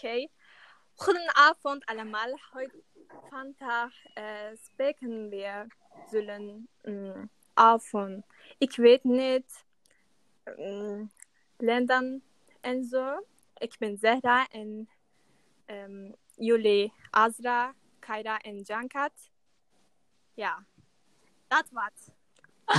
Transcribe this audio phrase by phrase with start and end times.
[0.00, 0.30] Okay.
[0.96, 2.32] Guten Abend allemaal.
[2.52, 2.82] Heute
[3.28, 5.66] vandaag uh, spreken we
[6.10, 8.24] zullen um, avond.
[8.58, 9.64] Ik weet niet
[10.44, 11.10] um,
[11.56, 12.22] landen
[12.60, 13.26] en zo.
[13.58, 14.88] Ik ben Zehra en
[15.66, 19.12] um, jullie Azra, Kayra en Cankat.
[20.34, 20.64] Ja,
[21.48, 21.92] dat wat.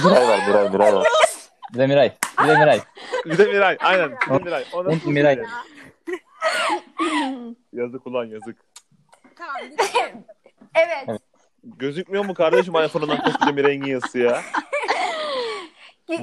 [0.03, 1.07] Miray var Miray Miray var.
[1.71, 2.17] Bir de Miray.
[2.37, 2.83] Bir de Miray.
[3.23, 3.75] Bir de Miray.
[3.79, 4.09] Aynen.
[4.09, 4.65] Bir de Miray.
[4.71, 5.45] O Un nasıl Miray.
[7.09, 7.53] Şey?
[7.83, 8.57] Yazık ulan yazık.
[9.35, 9.55] Tamam.
[9.61, 10.13] bir-
[10.75, 11.21] Evet.
[11.63, 14.41] Gözükmüyor mu kardeşim iPhone'dan koskoca Miray'ın yazısı ya?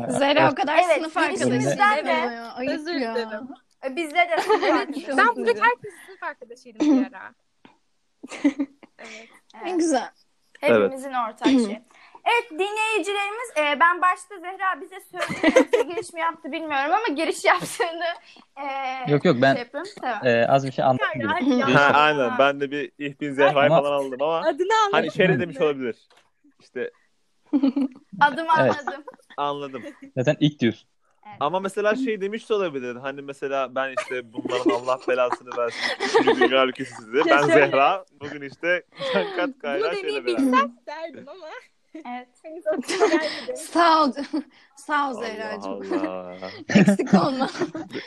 [0.08, 2.30] Zehra o kadar Evet, sınıf girişimizden arkadaşı.
[2.30, 3.14] de- ayıp Özür ya.
[3.14, 3.48] dilerim.
[3.96, 4.88] Bizde de evet.
[5.18, 7.34] Ben buradaki herkesin sınıf arkadaşıydım bir ara.
[8.98, 9.28] Evet.
[9.64, 10.10] Ne güzel.
[10.60, 11.82] Hepimizin ortak şeyi.
[12.32, 18.04] Evet dinleyicilerimiz e, ben başta Zehra bize söyledi giriş mi yaptı bilmiyorum ama giriş yaptığını
[18.56, 18.64] e,
[19.12, 19.86] Yok yok ben şey yapayım.
[20.00, 20.26] Tamam.
[20.26, 21.74] e, az bir şey ya.
[21.74, 22.38] ha, aynen.
[22.38, 24.92] Ben de bir İhbin Zehra'yı falan aldım ama Adını anladım.
[24.92, 25.96] hani Şeri demiş olabilir.
[26.60, 26.90] İşte
[28.20, 28.74] Adım Evet.
[28.78, 29.04] anladım.
[29.36, 29.82] anladım.
[30.16, 30.88] Zaten ilk diyorsun.
[31.40, 32.96] Ama mesela şey demiş de olabilir.
[32.96, 35.80] Hani mesela ben işte bunların Allah belasını versin.
[36.20, 37.12] Üçüncü dünya ülkesi sizi.
[37.14, 37.52] Ben şöyle.
[37.52, 38.04] Zehra.
[38.20, 38.82] Bugün işte
[39.14, 40.26] Cankat Bunu Kayra şeyle beraber.
[40.26, 41.46] deneyebilsem derdim ama
[41.94, 42.28] Evet.
[42.42, 43.56] henüz aklıma gelmedi.
[43.56, 44.12] Sağ ol.
[44.76, 46.06] Sağ ol Zehra'cığım.
[46.08, 46.50] Allah.
[46.68, 47.48] Eksik olma.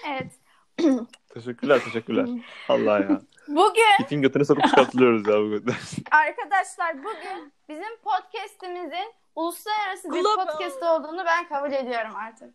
[0.10, 0.32] Evet.
[1.34, 2.30] Teşekkürler teşekkürler.
[2.70, 3.22] Allah ya.
[3.48, 5.66] Bugün İpin götüne sokup çıkartılıyoruz ya bugün.
[6.12, 10.46] arkadaşlar bugün bizim podcast'imizin uluslararası bir Global.
[10.48, 12.54] podcast olduğunu ben kabul ediyorum artık.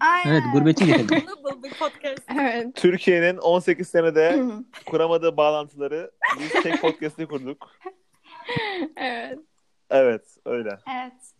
[0.00, 0.32] Aynen.
[0.32, 1.20] Evet gurbetçi getirdim.
[1.26, 2.22] Global bir podcast.
[2.40, 2.74] Evet.
[2.76, 4.42] Türkiye'nin 18 senede
[4.86, 6.10] kuramadığı bağlantıları
[6.40, 7.70] biz tek podcast'i kurduk.
[8.96, 9.38] evet.
[9.90, 10.78] Evet öyle.
[10.96, 11.36] Evet.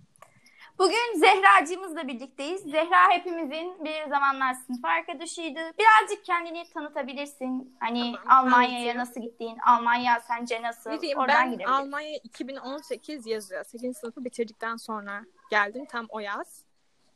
[0.79, 2.61] Bugün Zehracığımızla birlikteyiz.
[2.63, 5.61] Zehra hepimizin bir zamanlar sınıf arkadaşıydı.
[5.79, 7.77] Birazcık kendini tanıtabilirsin.
[7.81, 10.91] Hani Tamam, Almanya'ya nasıl gittiğin, Almanya sence nasıl?
[10.91, 11.65] Bileyim, Oradan ben.
[11.65, 13.65] Almanya 2018 yazıyor.
[13.65, 13.97] 8.
[13.97, 16.65] sınıfı bitirdikten sonra geldim tam o yaz.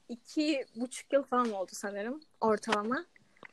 [0.08, 3.04] İki buçuk yıl falan oldu sanırım ortalama.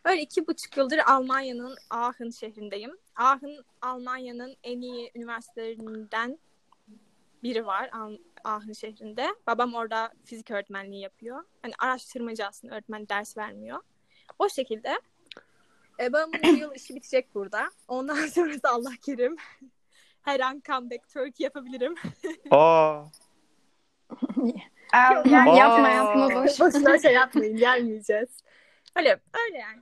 [0.06, 2.98] Öyle iki buçuk yıldır Almanya'nın Aachen şehrindeyim.
[3.16, 6.38] Aachen Almanya'nın en iyi üniversitelerinden
[7.48, 7.90] biri var
[8.44, 9.28] Aachen şehrinde.
[9.48, 11.44] Babam orada fizik öğretmenliği yapıyor.
[11.62, 13.80] Hani araştırmacı aslında öğretmen ders vermiyor.
[14.40, 15.02] O şekilde.
[16.00, 17.72] E, babamın bu yıl işi bitecek burada.
[17.88, 19.36] Ondan sonrası Allah kerim.
[20.22, 21.96] Her an comeback Turkey yapabilirim.
[22.52, 23.04] Aa.
[24.94, 25.24] Aa.
[25.26, 26.60] Yapma yapma boş.
[26.60, 28.30] Boşuna şey yapmayın gelmeyeceğiz.
[28.96, 29.82] Öyle öyle yani.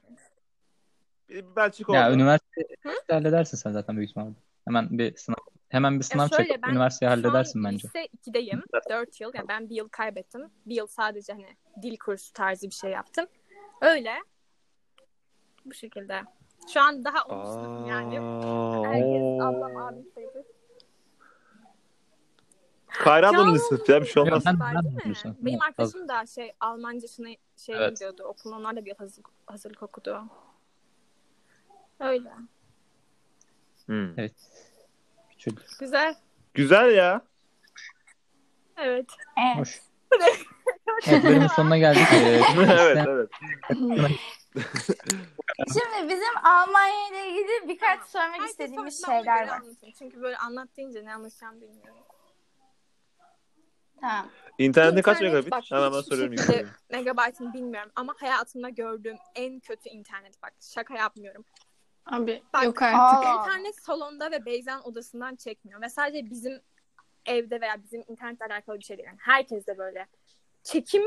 [1.29, 1.97] Bir Belçika oldu.
[1.97, 4.33] ya üniversite üniversite halledersin sen zaten büyük ihtimalle.
[4.65, 5.35] Hemen bir sınav
[5.69, 7.87] hemen bir sınav şöyle, çekip ben üniversiteyi halledersin Şu an bence.
[7.87, 8.61] lise 2'deyim.
[8.89, 9.31] 4 yıl.
[9.35, 10.51] Yani ben bir yıl kaybettim.
[10.65, 13.25] Bir yıl sadece hani dil kursu tarzı bir şey yaptım.
[13.81, 14.13] Öyle.
[15.65, 16.23] Bu şekilde.
[16.73, 18.15] Şu an daha olmuştum yani.
[18.87, 20.45] Herkes ablam abim sayılır.
[22.87, 24.01] Kayra ablanın Ya.
[24.01, 24.43] bir şey olmaz.
[24.45, 25.35] Ben- ben.
[25.39, 27.27] Benim arkadaşım da şey Almancasına
[27.57, 27.91] şey Evet.
[27.91, 28.55] gidiyordu okulun.
[28.55, 30.23] Onlar da bir hazırlık, hazırlık okudu.
[31.99, 32.31] Öyle.
[33.85, 34.19] Hmm.
[34.19, 34.35] Evet.
[35.45, 35.79] Küçük.
[35.79, 36.15] Güzel.
[36.53, 37.21] Güzel ya.
[38.77, 39.05] Evet.
[39.37, 39.57] Evet.
[39.57, 39.81] Hoş.
[41.07, 42.07] Evet bölümün sonuna geldik.
[42.11, 42.45] Evet
[43.07, 43.29] evet.
[45.73, 49.61] Şimdi bizim Almanya ile ilgili birkaç sormak Herkes istediğimiz şeyler var.
[49.99, 52.03] Çünkü böyle anlat deyince ne anlatacağım bilmiyorum.
[54.01, 54.29] Tamam.
[54.57, 55.51] İnternette kaç İnternet megabit?
[55.51, 56.65] bak, Hemen ben soruyorum şekilde.
[56.91, 61.45] Megabaytını bilmiyorum ama hayatımda gördüğüm en kötü internet bak şaka yapmıyorum.
[62.05, 63.25] Abi Bak, yok artık.
[63.27, 63.41] Aa.
[63.41, 66.61] İnternet salonda ve Beyza'nın odasından çekmiyor ve sadece bizim
[67.25, 69.07] evde veya bizim internetle alakalı bir şey değil.
[69.07, 70.07] Yani herkes de böyle.
[70.63, 71.03] Çekim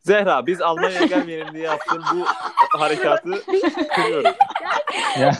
[0.00, 2.24] Zehra biz Almanya'ya gelmeyelim diye yaptığın bu
[2.78, 3.30] harekatı
[3.94, 4.36] kırıyoruz.
[5.18, 5.32] Ya,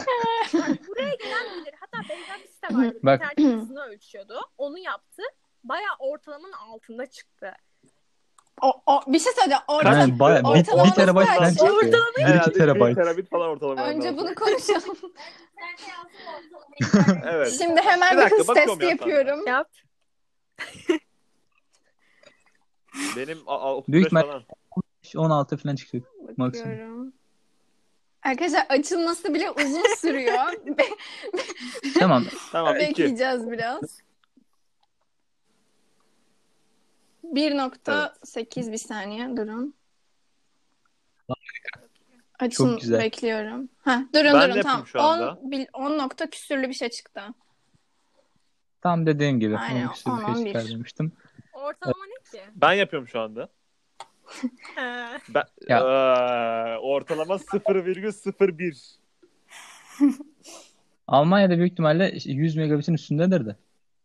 [0.87, 1.73] buraya gelen bilir.
[1.79, 2.99] Hatta Beyza bir site vardı.
[3.03, 3.21] Bak.
[3.37, 4.41] İnternet hızını ölçüyordu.
[4.57, 5.21] Onu yaptı.
[5.63, 7.53] Bayağı ortalamanın altında çıktı.
[8.61, 9.63] O, o, bir şey söyleyeceğim.
[9.67, 10.55] Orada yani baya, bir,
[10.85, 11.65] bir terabayt falan çıktı.
[12.17, 12.95] Bir iki bir terabayt.
[12.95, 13.83] terabit falan ortalama.
[13.85, 14.97] önce bunu konuşalım.
[17.25, 17.55] Evet.
[17.61, 19.47] Şimdi hemen Bir bir, dakika, hız bakıyorum testi ya yapıyorum.
[19.47, 19.69] Yap.
[23.15, 24.43] Benim a- a- 35 Büyük falan.
[25.15, 26.07] 16 falan çıkacak.
[26.37, 26.71] Maksimum.
[26.71, 27.13] Bakıyorum.
[28.23, 30.53] Arkadaşlar açılması bile uzun sürüyor.
[31.99, 32.23] Tamam.
[32.51, 32.87] Tamam 2.
[32.87, 33.81] Bekleyeceğiz biraz.
[37.33, 39.73] 1.8 bir saniye durun.
[42.39, 42.99] Açın Çok güzel.
[43.03, 43.69] bekliyorum.
[43.83, 44.87] Ha, durun Ben durun tamam.
[44.87, 45.33] şu anda.
[45.41, 47.21] 10, bil- 10 nokta küsürlü bir şey çıktı.
[48.81, 49.57] Tam dediğin gibi.
[49.57, 50.53] Aynen, Aynen, bir on, on şey bir.
[50.53, 51.11] çıkar demiştim.
[51.53, 52.43] Ortalama ne ki?
[52.55, 53.49] Ben yapıyorum şu anda.
[55.29, 55.77] Ben, Ya.
[55.79, 58.95] Eee, ortalama 0,01.
[61.07, 63.55] Almanya'da büyük ihtimalle 100 megabitin üstündedir de.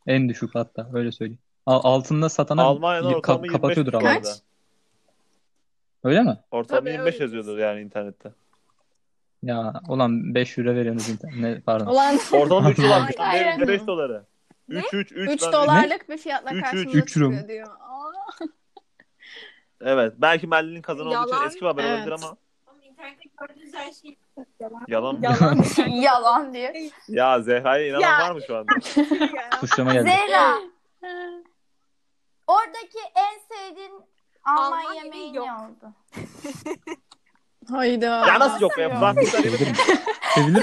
[0.06, 1.38] En düşük hatta öyle söyleyeyim.
[1.66, 4.04] Al- altında satana Almanya'da ka- ortalama 25 kapatıyordur ama.
[4.14, 4.26] Kaç?
[6.04, 6.38] Öyle mi?
[6.50, 7.24] Ortalama Tabii, 25 öyle.
[7.24, 8.32] yazıyordur yani internette.
[9.42, 11.36] Ya ulan 5 euro veriyorsunuz internet.
[11.40, 11.86] Ne, pardon.
[11.86, 13.10] Ulan Ortalama 3 dolar.
[13.18, 13.60] Aynen.
[13.60, 14.24] Ne 5 doları?
[14.68, 14.78] Ne?
[14.78, 17.66] 3 3 3 3 dolarlık bir fiyatla Üç, üç, karşımıza üç çıkıyor diyor.
[17.68, 18.12] Aa.
[19.80, 20.12] Evet.
[20.18, 21.46] Belki Merlin'in kazanı olduğu için Yalan.
[21.46, 21.96] eski bir haber Evet.
[21.98, 22.36] olabilir ama
[22.82, 24.16] İnternette gördüğünüz her şey
[24.88, 25.20] yalan mı?
[25.22, 25.64] yalan.
[26.02, 26.70] Yalan diyor.
[27.08, 28.18] Ya Zehra'ya inanan Ya.
[28.28, 28.72] var mı şu anda?
[29.60, 30.10] Suçlama geldi.
[30.10, 30.54] Zehra.
[32.50, 33.92] Oradaki en sevdiğin
[34.44, 35.46] Alman, Alman yemeği yemeği ne yok.
[35.60, 35.92] oldu?
[37.70, 38.26] Hayda.
[38.26, 38.88] Ya nasıl yok be?
[38.88, 39.66] Frankfurt'ta yemedim.
[40.34, 40.62] Sevilir.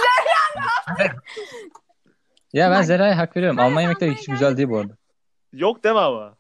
[2.54, 3.58] Ya ben Bak, Zera'ya hak veriyorum.
[3.58, 4.94] ben Alman yemekleri hiç güzel değil bu arada.
[5.54, 6.38] Yok deme ama.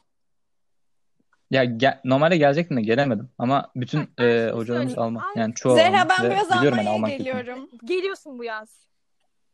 [1.51, 3.29] Ya gel- normalde gelecektim de gelemedim.
[3.37, 4.97] Ama bütün Bak, ben e, şimdi hocalarımız.
[4.97, 5.23] Alman.
[5.35, 6.09] Yani çoğu Zehra Alman.
[6.09, 7.37] ben Ve bu yaz biliyorum yani Almanya'ya Alman kültürünü.
[7.43, 7.69] geliyorum.
[7.85, 8.69] Geliyorsun bu yaz.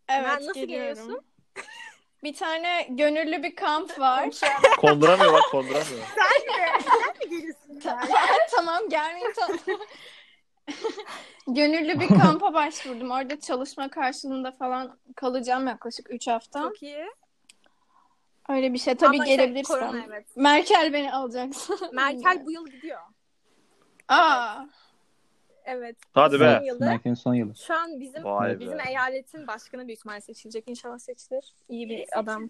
[0.10, 0.68] Evet Ben nasıl geliyorum.
[0.68, 1.26] geliyorsun?
[2.24, 4.30] Bir tane gönüllü bir kamp var.
[4.78, 6.06] Konduramıyor bak konduramıyor.
[6.16, 7.80] Sen mi geliyorsun?
[8.52, 9.58] tamam gelmeyin tamam.
[11.48, 13.12] Gönüllü bir kampa başvurdum.
[13.12, 16.62] Orada çalışma karşılığında falan kalacağım yaklaşık 3 hafta.
[16.62, 17.06] Çok iyi.
[18.50, 18.96] Öyle bir şey.
[18.96, 19.80] Tabii Ama işte gelebilirsem.
[19.80, 20.26] korona, evet.
[20.36, 21.80] Merkel beni alacaksın.
[21.94, 23.00] Merkel bu yıl gidiyor.
[24.08, 24.56] Aa.
[24.60, 24.83] Evet.
[26.14, 26.62] Hadi Son be.
[26.66, 26.80] yılı.
[26.80, 27.56] Merkel'in son yılı.
[27.56, 28.84] Şu an bizim Vay bizim be.
[28.90, 30.64] eyaletin başkanı büyük ihtimalle seçilecek.
[30.68, 31.54] İnşallah seçilir.
[31.70, 32.48] İyi bir adam.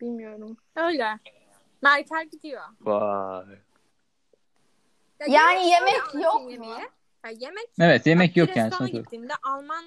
[0.00, 0.56] Bilmiyorum.
[0.76, 1.18] Öyle.
[1.82, 2.62] Merkel gidiyor.
[2.80, 3.46] Vay.
[5.20, 6.50] Ya Yani şöyle yemek anlatayım yok mu?
[6.50, 6.72] yemeği.
[7.24, 9.04] Ya yemek Evet yemek yok yani restorana olarak.
[9.04, 9.84] gittiğimde Alman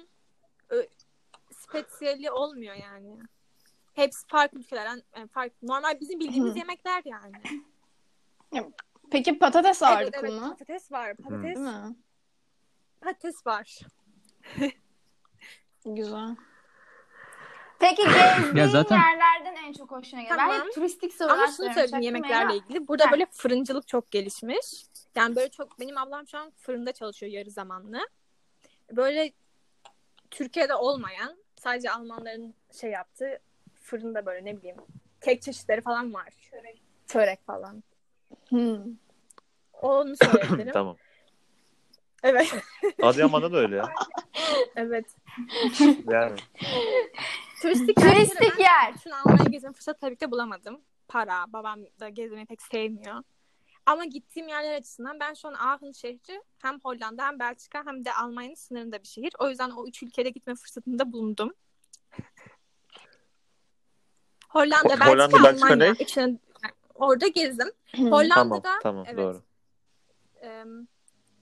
[0.70, 0.82] ö,
[1.52, 3.16] spesiyeli olmuyor yani.
[3.94, 5.68] Hepsi farklı ülkelerden yani farklı.
[5.68, 7.32] Normal bizim bildiğimiz yemekler yani.
[9.10, 10.48] Peki patates Evet, ağırlıklı evet, mı?
[10.50, 11.16] patates var.
[11.16, 11.96] Patates, Değil mi?
[13.00, 13.78] patates var.
[15.84, 16.36] Güzel.
[17.78, 20.38] Peki gezdiğin Ya zaten- yerlerden en çok hoşuna gelen.
[20.38, 20.66] Ben Tamam.
[20.66, 22.58] hep turistik sorular Ama şunu söyleyeyim yemeklerle ya?
[22.58, 22.88] ilgili.
[22.88, 23.12] Burada Heh.
[23.12, 24.66] böyle fırıncılık çok gelişmiş.
[25.16, 28.08] Yani böyle çok benim ablam şu an fırında çalışıyor yarı zamanlı.
[28.92, 29.32] Böyle
[30.30, 33.38] Türkiye'de olmayan sadece Almanların şey yaptığı
[33.74, 34.76] fırında böyle ne bileyim
[35.20, 36.28] kek çeşitleri falan var.
[36.50, 36.82] Çörek.
[37.06, 37.82] Çörek falan.
[38.48, 38.78] Hmm.
[39.72, 40.72] Onu söyleyebilirim.
[40.72, 40.96] tamam.
[42.22, 42.54] Evet.
[43.02, 43.84] Adıyaman'da da öyle ya.
[44.76, 45.04] Evet.
[46.10, 46.36] Yani.
[47.62, 48.94] Turistik, Turistik yer.
[48.94, 50.80] Bütün Almanya'ya gezme fırsatı tabii ki bulamadım.
[51.08, 51.44] Para.
[51.52, 53.22] Babam da gezmeyi pek sevmiyor.
[53.86, 58.12] Ama gittiğim yerler açısından ben şu an Aachen şehri hem Hollanda hem Belçika hem de
[58.14, 59.32] Almanya'nın sınırında bir şehir.
[59.38, 61.52] O yüzden o üç ülkede gitme fırsatında bulundum.
[64.48, 65.92] Hollanda, Ho- Belçika, Hollanda, Belçika Almanya.
[65.92, 65.98] ne?
[66.98, 67.70] Orada gezdim.
[67.96, 69.42] Tamam Hollanda'da tamam evet, doğru.
[70.40, 70.88] Em,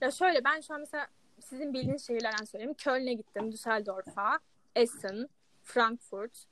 [0.01, 1.07] ya şöyle ben şu an mesela
[1.41, 2.75] sizin bildiğiniz şehirlerden söyleyeyim.
[2.75, 4.39] Köln'e gittim, Düsseldorf'a,
[4.77, 5.29] Essen,
[5.63, 6.45] Frankfurt,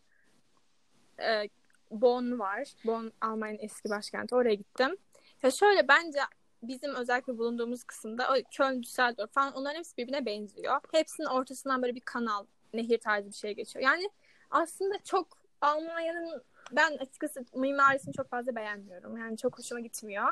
[1.20, 1.48] e,
[1.90, 2.72] Bonn var.
[2.84, 4.34] Bonn Almanya'nın eski başkenti.
[4.34, 4.96] Oraya gittim.
[5.42, 6.18] Ya şöyle bence
[6.62, 10.80] bizim özellikle bulunduğumuz kısımda o Köln, Düsseldorf falan onların hepsi birbirine benziyor.
[10.92, 13.84] Hepsinin ortasından böyle bir kanal, nehir tarzı bir şey geçiyor.
[13.84, 14.10] Yani
[14.50, 15.28] aslında çok
[15.60, 16.42] Almanya'nın
[16.72, 19.16] ben açıkçası mimarisini çok fazla beğenmiyorum.
[19.16, 20.28] Yani çok hoşuma gitmiyor.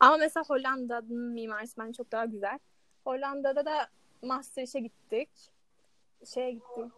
[0.00, 2.58] Ama mesela Hollanda'nın mimarisi bence çok daha güzel.
[3.04, 3.88] Hollanda'da da
[4.22, 5.28] Maastricht'e gittik.
[6.24, 6.92] Şeye gittik.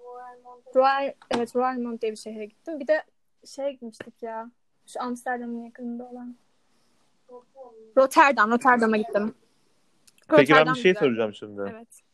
[0.77, 2.81] Royal, evet Roermond diye bir şehre gittim.
[2.81, 3.03] Bir de
[3.47, 4.51] şeye gitmiştik ya.
[4.87, 6.37] Şu Amsterdam'ın yakınında olan.
[7.97, 8.51] Rotterdam.
[8.51, 9.35] Rotterdam'a gittim.
[10.29, 11.07] Peki ben Rotterdam bir şey güzel.
[11.07, 11.63] soracağım şimdi.
[11.71, 12.12] Evet.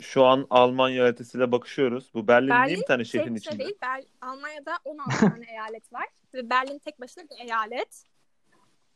[0.00, 2.10] Şu an Almanya haritasıyla bakışıyoruz.
[2.14, 3.58] Bu Berlin, niye bir tane şehrin şey içinde?
[3.58, 3.76] değil.
[3.82, 6.04] Ber- Almanya'da 16 tane eyalet var.
[6.34, 8.04] Ve Berlin tek başına bir eyalet.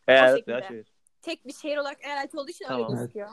[0.08, 0.86] Eyalet veya şehir.
[1.22, 2.82] Tek bir şehir olarak eyalet olduğu için Tamam.
[2.92, 3.28] öyle gözüküyor.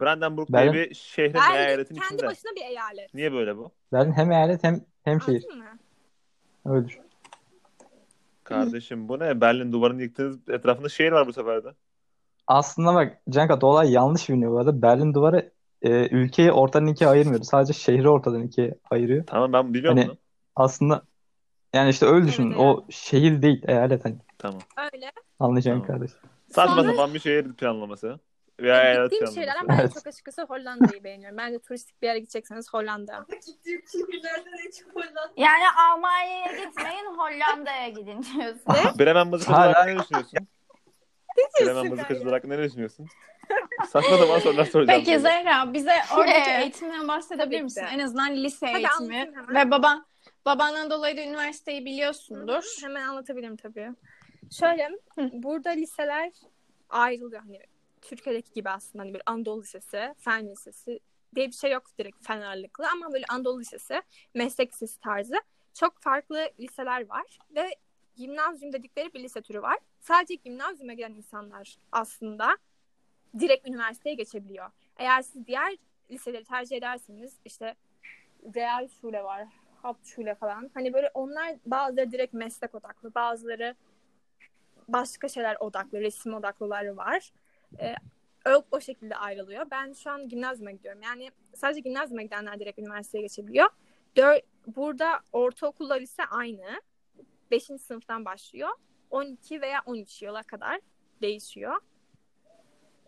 [0.00, 2.26] Brandenburg Berlin- diye bir şehrin Berlin eyaletin kendi içinde.
[2.26, 3.14] başına bir eyalet.
[3.14, 3.72] Niye böyle bu?
[3.92, 5.44] Berlin hem eyalet hem hem şehir.
[5.50, 5.78] Anladın mı?
[6.66, 7.02] Öyle düşün.
[8.44, 9.40] Kardeşim bu ne?
[9.40, 10.48] Berlin duvarını yıktınız.
[10.48, 11.68] Etrafında şehir var bu sefer de.
[12.46, 14.82] Aslında bak Canka olay yanlış biliniyor bu arada.
[14.82, 15.52] Berlin duvarı
[15.82, 17.44] e, ülkeyi ortadan ikiye ayırmıyordu.
[17.44, 19.24] Sadece şehri ortadan ikiye ayırıyor.
[19.26, 20.16] Tamam ben biliyorum Hani- bunu.
[20.56, 21.02] Aslında
[21.74, 22.46] yani işte öyle düşün.
[22.46, 24.16] Evet, O şehir değil, eyalet hani.
[24.38, 24.60] Tamam.
[24.94, 25.12] Öyle.
[25.40, 25.98] Anlayacaksın Tamam.
[26.00, 26.10] kardeş.
[26.50, 28.18] Saçma Sonra- sapan bir şehir planlaması.
[28.60, 29.34] Veya Yani eyalet gittiğim planlaması.
[29.34, 29.94] şeylerden ben Evet.
[29.94, 31.38] çok açıkçası Hollanda'yı beğeniyorum.
[31.38, 33.26] Bence turistik bir yere gidecekseniz Hollanda.
[35.36, 38.98] Yani Almanya'ya gitmeyin Hollanda'ya gidin diyorsun.
[38.98, 40.48] Bremen mızıkacılar Hala- hakkında ne düşünüyorsun?
[41.60, 43.06] Bremen mızıkacılar hakkında ne düşünüyorsun?
[43.88, 45.00] Saçma sapan sorular soracağım.
[45.04, 45.30] Peki sana.
[45.30, 46.62] Zehra bize oradaki Evet.
[46.62, 47.84] eğitimden bahsedebilir misin?
[47.92, 49.32] En azından lise Tabii eğitimi.
[49.48, 50.06] Ve baban
[50.46, 52.64] babandan dolayı da üniversiteyi biliyorsundur.
[52.82, 53.90] Hemen anlatabilirim tabii.
[54.60, 55.30] Şöyle Hı.
[55.32, 56.32] burada liseler
[56.90, 57.42] ayrılıyor.
[57.42, 57.60] Hani
[58.02, 61.00] Türkiye'deki gibi aslında hani bir Anadolu Lisesi, Fen Lisesi,
[61.34, 64.02] diye bir şey yok direkt fen ağırlıklı ama böyle Anadolu Lisesi,
[64.34, 65.34] meslek lisesi tarzı
[65.74, 67.70] çok farklı liseler var ve
[68.16, 69.78] gimnazyum dedikleri bir lise türü var.
[70.00, 72.56] Sadece gimnazyuma gelen insanlar aslında
[73.38, 74.70] direkt üniversiteye geçebiliyor.
[74.96, 75.76] Eğer siz diğer
[76.10, 77.74] liseleri tercih ederseniz işte
[78.54, 79.48] Real Şule var,
[79.82, 80.70] Hauptschule falan.
[80.74, 83.74] Hani böyle onlar bazıları direkt meslek odaklı, bazıları
[84.88, 87.32] başka şeyler odaklı, resim odaklıları var.
[87.80, 87.94] Ee,
[88.48, 89.66] o, o şekilde ayrılıyor.
[89.70, 91.02] Ben şu an gimnazyuma gidiyorum.
[91.02, 93.68] Yani sadece gimnazyuma gidenler direkt üniversiteye geçebiliyor.
[94.16, 96.80] Dör, burada ortaokulla lise aynı.
[97.50, 97.64] 5.
[97.64, 98.68] sınıftan başlıyor.
[99.10, 100.80] 12 veya 13 yıla kadar
[101.22, 101.80] değişiyor.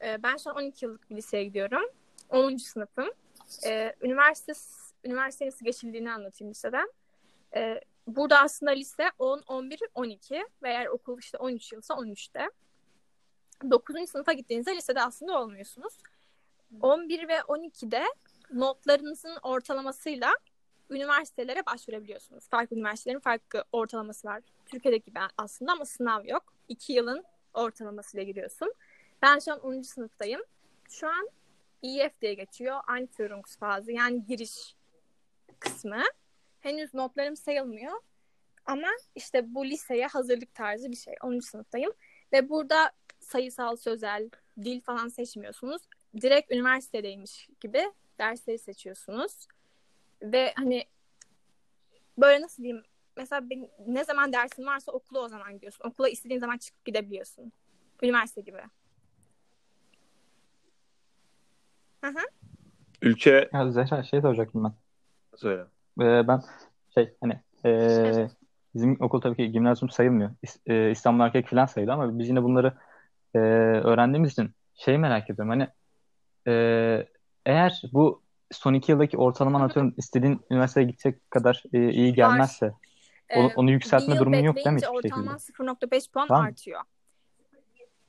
[0.02, 1.82] Ee, ben şu an 12 yıllık bir liseye gidiyorum.
[2.28, 2.56] 10.
[2.56, 3.10] sınıfım.
[3.66, 4.52] Ee, üniversite
[5.04, 6.92] üniversite nasıl geçildiğini anlatayım liseden.
[7.56, 12.50] Ee, burada aslında lise 10, 11, 12 ve eğer okul işte 13 yılsa 13'te.
[13.70, 14.10] 9.
[14.10, 15.98] sınıfa gittiğinizde lisede aslında olmuyorsunuz.
[16.80, 18.04] 11 ve 12'de
[18.52, 20.32] notlarınızın ortalamasıyla
[20.90, 22.48] üniversitelere başvurabiliyorsunuz.
[22.48, 24.42] Farklı üniversitelerin farklı ortalaması var.
[24.66, 26.54] Türkiye'deki gibi aslında ama sınav yok.
[26.68, 28.74] 2 yılın ortalamasıyla giriyorsun.
[29.22, 29.82] Ben şu an 10.
[29.82, 30.42] sınıftayım.
[30.90, 31.28] Şu an
[31.82, 32.80] EF diye geçiyor.
[32.96, 34.76] Einführungsphase yani giriş
[35.58, 36.02] kısmı.
[36.60, 37.92] Henüz notlarım sayılmıyor.
[38.66, 41.14] Ama işte bu liseye hazırlık tarzı bir şey.
[41.22, 41.38] 10.
[41.38, 41.92] sınıftayım.
[42.32, 44.30] Ve burada sayısal, sözel,
[44.62, 45.82] dil falan seçmiyorsunuz.
[46.20, 49.46] Direkt üniversitedeymiş gibi dersleri seçiyorsunuz.
[50.22, 50.84] Ve hani
[52.18, 52.84] böyle nasıl diyeyim
[53.16, 55.88] mesela benim, ne zaman dersin varsa okula o zaman gidiyorsun.
[55.88, 57.52] Okula istediğin zaman çıkıp gidebiliyorsun.
[58.02, 58.62] Üniversite gibi.
[62.04, 62.20] Hı hı.
[63.02, 64.72] Ülke Ya Zehra şey soracaktım ben.
[65.36, 65.62] söyle.
[66.00, 66.40] Ee, ben
[66.94, 68.28] şey hani ee,
[68.74, 70.30] bizim okul tabii ki gimnazyum sayılmıyor.
[70.46, 72.74] İs- ee, İstanbul Erkek falan sayılıyor ama biz yine bunları
[73.34, 75.48] ee, öğrendiğimiz için şeyi merak ediyorum.
[75.50, 75.68] Hani
[76.48, 77.06] ee,
[77.46, 83.46] eğer bu son iki yıldaki ortalaman atıyorum istediğin üniversiteye gidecek kadar ee, iyi gelmezse onu,
[83.50, 85.14] Ee, onu yükseltme durumun yok değil mi hiçbir şekilde?
[85.14, 86.44] ortalaman 0.5 puan Tamam.
[86.44, 86.80] artıyor.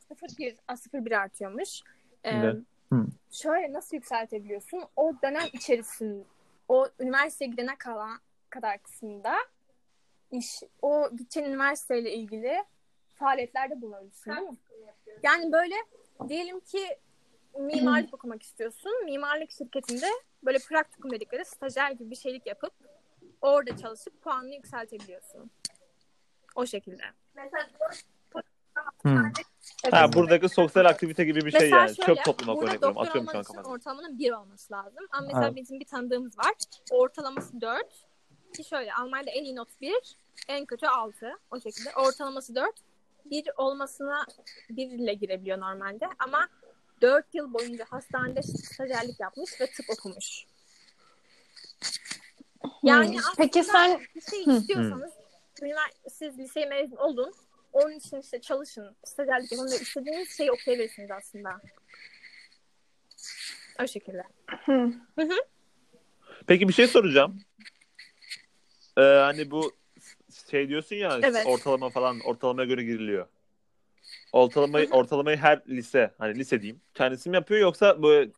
[0.09, 1.81] 0.1 a, 0.1 artıyormuş.
[2.23, 2.63] Ee, Şimdi.
[2.93, 3.05] Hı.
[3.31, 4.83] şöyle nasıl yükseltebiliyorsun?
[4.95, 6.23] O dönem içerisinde
[6.67, 8.19] o üniversiteye gidene kalan
[8.49, 9.35] kadar kısmında
[10.31, 12.63] iş o gideceğin üniversiteyle ilgili
[13.15, 14.57] faaliyetlerde bulunabilirsin değil mi?
[15.23, 15.75] Yani böyle
[16.27, 16.97] diyelim ki
[17.59, 19.05] mimarlık okumak istiyorsun.
[19.05, 20.07] Mimarlık şirketinde
[20.43, 22.73] böyle praktikum dedikleri stajyer gibi bir şeylik yapıp
[23.41, 25.51] orada çalışıp puanını yükseltebiliyorsun.
[26.55, 27.03] O şekilde.
[29.01, 29.31] Hmm.
[29.91, 31.95] Ha buradaki sosyal aktivite gibi bir şey Mesela yani.
[31.95, 32.97] şöyle, Çöp toplamak burada örnek veriyorum.
[32.97, 33.71] Atıyorum şu an kafadan.
[33.71, 35.07] ortalamanın bir olması lazım.
[35.11, 35.55] Ama mesela Evet.
[35.55, 36.53] bizim bir tanıdığımız var.
[36.91, 37.85] Ortalaması 4.
[38.55, 41.31] Ki şöyle Almanya'da en iyi not 1, en kötü 6.
[41.51, 41.89] O şekilde.
[41.95, 42.75] Ortalaması 4.
[43.25, 44.25] 1 olmasına
[44.69, 46.05] 1 ile girebiliyor normalde.
[46.19, 46.47] Ama
[47.01, 50.45] 4 yıl boyunca hastanede stajyerlik yapmış ve tıp okumuş.
[52.83, 53.21] Yani Hmm.
[53.37, 55.11] Peki sen bir şey istiyorsanız
[55.61, 57.33] ünivers- siz liseye mezun olun.
[57.73, 61.61] Onun için işte çalışın, stajyerlik yapın ve istediğiniz şeyi okuyabilirsiniz aslında.
[63.83, 64.23] O şekilde.
[64.65, 64.91] Hı.
[66.47, 67.41] Peki bir şey soracağım.
[68.97, 69.75] Ee, hani bu
[70.49, 71.45] şey diyorsun ya Evet.
[71.45, 73.27] ortalama falan ortalamaya göre giriliyor.
[74.31, 78.31] Ortalamayı ortalamayı her lise hani lise diyeyim kendisi mi yapıyor yoksa böyle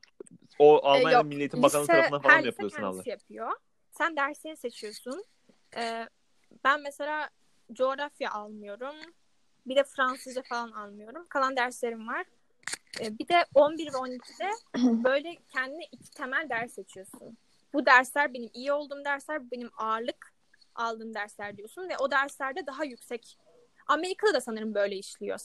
[0.60, 1.25] o Almanya Ee, yok.
[1.25, 3.04] Milli Eğitim Bakanlığı Lise- tarafından falan her mı lise yapıyor sınavları?
[3.04, 3.51] kendisi yapıyor.
[3.92, 5.24] Sen dersini seçiyorsun.
[5.77, 6.10] Ee,
[6.63, 7.30] ben mesela
[7.74, 8.96] coğrafya almıyorum.
[9.67, 11.25] Bir de Fransızca falan almıyorum.
[11.29, 12.25] Kalan derslerim var.
[13.01, 14.50] Ee, bir de 11 ve 12'de
[15.03, 17.38] böyle kendine iki temel ders seçiyorsun.
[17.74, 20.34] Bu dersler benim iyi olduğum dersler, bu benim ağırlık
[20.75, 23.38] aldığım dersler diyorsun ve o derslerde daha yüksek.
[23.88, 25.39] Amerika'da da sanırım böyle işliyor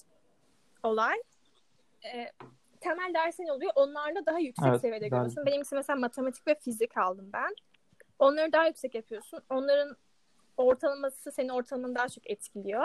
[0.83, 1.17] olay.
[2.05, 2.33] Ee,
[2.81, 3.73] temel dersin oluyor.
[3.75, 5.47] Onlarla daha yüksek Evet, seviyede ben- görüyorsun.
[5.47, 7.55] Benimkisi mesela matematik ve fizik aldım ben.
[8.19, 9.41] Onları daha yüksek yapıyorsun.
[9.51, 9.97] Onların
[10.57, 12.85] ortalaması senin ortalamanı daha çok etkiliyor.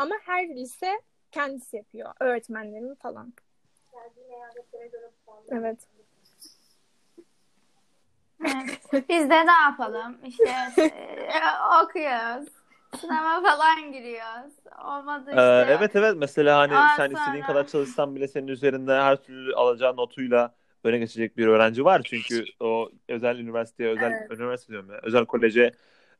[0.00, 1.00] Ama her lise
[1.32, 2.12] kendisi yapıyor.
[2.20, 3.32] Öğretmenlerin falan.
[5.50, 5.78] Evet.
[9.08, 10.18] Biz de ne yapalım?
[10.24, 11.40] İşte e,
[11.84, 12.48] okuyoruz.
[13.00, 14.52] Sınava falan giriyoruz.
[14.84, 15.66] Olmadı Ee, işte.
[15.78, 19.54] evet evet mesela hani Ondan sen istediğin sonra- kadar çalışsan bile senin üzerinde her türlü
[19.54, 20.54] alacağı notuyla
[20.84, 22.02] öne geçecek bir öğrenci var.
[22.04, 24.30] Çünkü o özel üniversiteye, özel Evet.
[24.40, 25.72] üniversite diyorum ya, özel koleje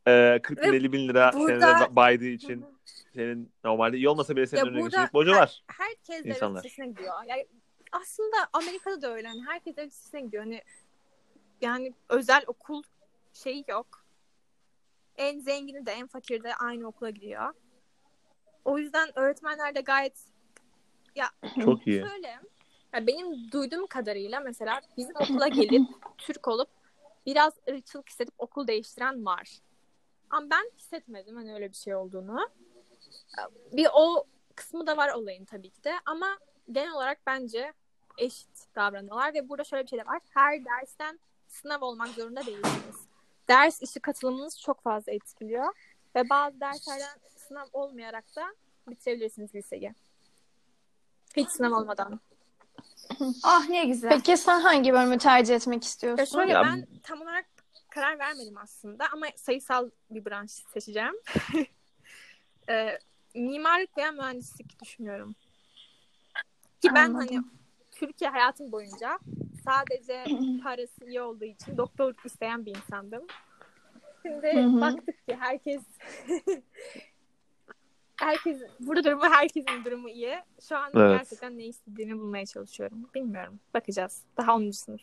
[0.08, 2.64] e, 40 bin Ve 50 bin lira burada- senede baydığı için
[3.14, 5.64] senin normalde iyi olmasa bile senin Ya önüne geçecek boca var.
[5.66, 6.64] Herkes İnsanlar.
[6.64, 7.14] lisesine gidiyor.
[7.26, 7.46] Yani
[7.92, 9.28] aslında Amerika'da da öyle.
[9.28, 10.42] Yani herkes lisesine gidiyor.
[10.42, 10.62] Hani
[11.60, 12.82] yani özel okul
[13.32, 14.04] şeyi yok.
[15.16, 17.54] En zengini de en fakiri de aynı okula gidiyor.
[18.64, 20.18] O yüzden öğretmenler de gayet
[21.64, 22.00] Çok iyi.
[22.08, 22.38] Şöyle
[22.94, 25.88] Ya benim duyduğum kadarıyla mesela bizim okula gelip
[26.18, 26.68] Türk olup
[27.26, 29.48] biraz ırkçılık hissedip okul değiştiren var.
[30.30, 32.48] Ama ben hissetmedim hani öyle bir şey olduğunu.
[33.72, 36.38] Bir o kısmı da var olayın tabii ki de ama
[36.72, 37.72] genel olarak bence
[38.18, 40.20] eşit davranıyorlar ve burada şöyle bir şey de var.
[40.34, 41.18] Her dersten
[41.48, 42.96] sınav olmak zorunda değilsiniz.
[43.48, 45.74] Ders işi katılımınız çok fazla etkiliyor
[46.16, 48.54] ve bazı derslerden sınav olmayarak da
[48.88, 49.94] bitirebilirsiniz liseyi.
[51.36, 52.20] Hiç sınav olmadan.
[53.42, 54.10] Ah ne güzel.
[54.10, 56.24] Peki sen hangi bölümü tercih etmek Ya istiyorsun?
[56.38, 57.46] şöyle Ya- ben tam olarak
[57.90, 61.14] karar vermedim aslında ama sayısal bir branş seçeceğim.
[62.68, 62.98] Ee,
[63.34, 65.34] mimarlık veya mühendislik düşünüyorum.
[66.80, 67.28] Ki ben Anladım.
[67.28, 67.44] hani
[67.90, 69.18] Türkiye hayatım boyunca
[69.64, 70.24] sadece
[70.62, 73.26] parası iyi olduğu için doktorluk isteyen bir insandım.
[74.22, 74.80] Şimdi Hı hı.
[74.80, 75.82] baktık ki herkes
[78.20, 80.34] herkes burada durumu herkesin durumu iyi.
[80.68, 81.18] Şu an Evet.
[81.18, 83.10] gerçekten ne istediğimi bulmaya çalışıyorum.
[83.14, 83.60] Bilmiyorum.
[83.74, 84.24] Bakacağız.
[84.36, 84.70] Daha 10.
[84.70, 85.02] sınıf.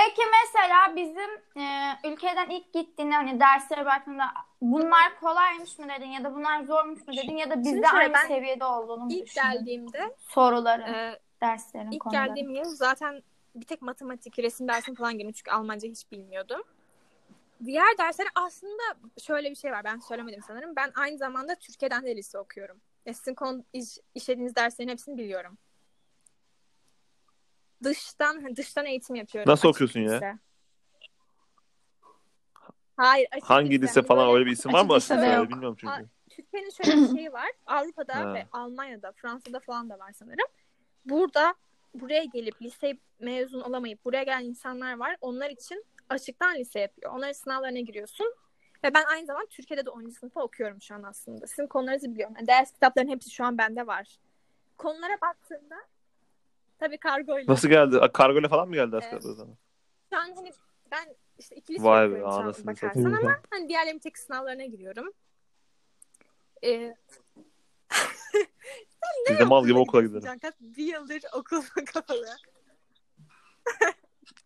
[0.00, 1.30] Peki mesela bizim
[1.62, 4.24] e, ülkeden ilk gittiğinde hani derslere baktığında
[4.60, 8.26] bunlar kolaymış mı dedin ya da bunlar zormuş mu dedin ya da bizde aynı ben
[8.26, 9.42] seviyede olduğunu mu İlk düşündün?
[9.42, 12.26] geldiğimde Soruların, e, derslerin, İlk konuların.
[12.26, 13.22] geldiğim yıl zaten
[13.54, 16.62] bir tek matematik, resim dersim falan girdim çünkü Almanca hiç bilmiyordum.
[17.64, 18.82] Diğer derslere aslında
[19.26, 19.84] şöyle bir şey var.
[19.84, 20.76] Ben söylemedim sanırım.
[20.76, 22.80] Ben aynı zamanda Türkiye'den de lise okuyorum.
[23.06, 25.58] Ya sizin konu, iş, işlediğiniz derslerin hepsini biliyorum.
[27.84, 29.52] Dıştan dıştan eğitim yapıyorum.
[29.52, 30.12] Nasıl okuyorsun ya?
[30.14, 30.38] lise.
[32.96, 34.94] Hayır, açık Hangi lise Hani falan böyle- öyle bir isim var mı?
[34.94, 36.08] Aslında bilmiyorum çünkü.
[36.30, 37.50] Türkiye'nin şöyle bir şeyi var.
[37.66, 38.34] Avrupa'da Ha.
[38.34, 40.46] ve Almanya'da, Fransa'da falan da var sanırım.
[41.04, 41.54] Burada
[41.94, 45.16] buraya gelip lise mezun olamayıp buraya gelen insanlar var.
[45.20, 47.12] Onlar için açıktan lise yapıyor.
[47.12, 48.34] Onların sınavlarına giriyorsun.
[48.84, 50.10] Ve ben aynı zamanda Türkiye'de de 10.
[50.10, 51.46] sınıfa okuyorum şu an aslında.
[51.46, 52.34] Sizin konularınızı biliyorum.
[52.38, 54.18] Yani ders kitaplarının hepsi şu an bende var.
[54.78, 55.76] Konulara baktığımda
[56.80, 57.52] tabii kargoyla.
[57.52, 58.00] Nasıl geldi?
[58.12, 59.26] Kargoyla falan mı geldi Evet.
[59.26, 59.56] o zaman?
[60.12, 60.52] Şu an hani
[60.90, 63.14] ben işte ikili Vay be, anasını bakarsan satayım.
[63.28, 65.12] ama hani diğerlerinin tek sınavlarına giriyorum.
[66.64, 66.94] Ee,
[69.30, 70.40] Biz de mal gibi okula gidiyorsun gidelim.
[70.40, 70.60] Cankat?
[70.60, 71.62] Bir yıldır okul
[71.94, 72.36] kapalı.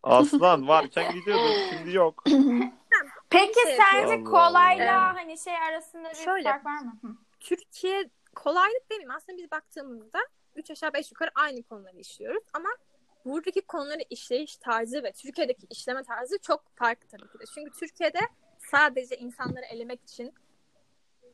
[0.03, 1.57] Aslan varken gidiyorduk.
[1.71, 2.25] Şimdi yok.
[3.31, 5.15] Peki şey sence kolayla Allah.
[5.17, 6.49] hani şey arasında bir Şöyle.
[6.49, 6.99] fark var mı?
[7.03, 7.09] Hı.
[7.41, 9.11] Türkiye kolaylık demeyeyim.
[9.11, 10.19] Aslında biz baktığımızda
[10.57, 12.45] 3 aşağı 5 yukarı aynı konuları işliyoruz.
[12.53, 12.69] Ama
[13.25, 17.45] buradaki konuları işleyiş tarzı ve Türkiye'deki işleme tarzı çok farklı tabii ki de.
[17.55, 18.21] Çünkü Türkiye'de
[18.71, 20.35] sadece insanları elemek için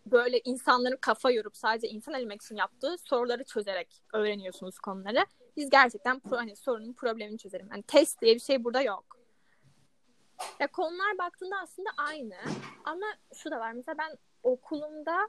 [0.06, 5.26] böyle insanların kafa yorup sadece insan elemek için yaptığı soruları çözerek öğreniyorsunuz konuları.
[5.56, 7.68] Biz gerçekten pro, hani sorunun problemini çözelim.
[7.70, 9.20] Yani test diye bir şey burada yok.
[10.60, 12.34] Ya konular baktığında aslında aynı
[12.84, 13.72] ama şu da var.
[13.72, 15.28] Mesela ben okulumda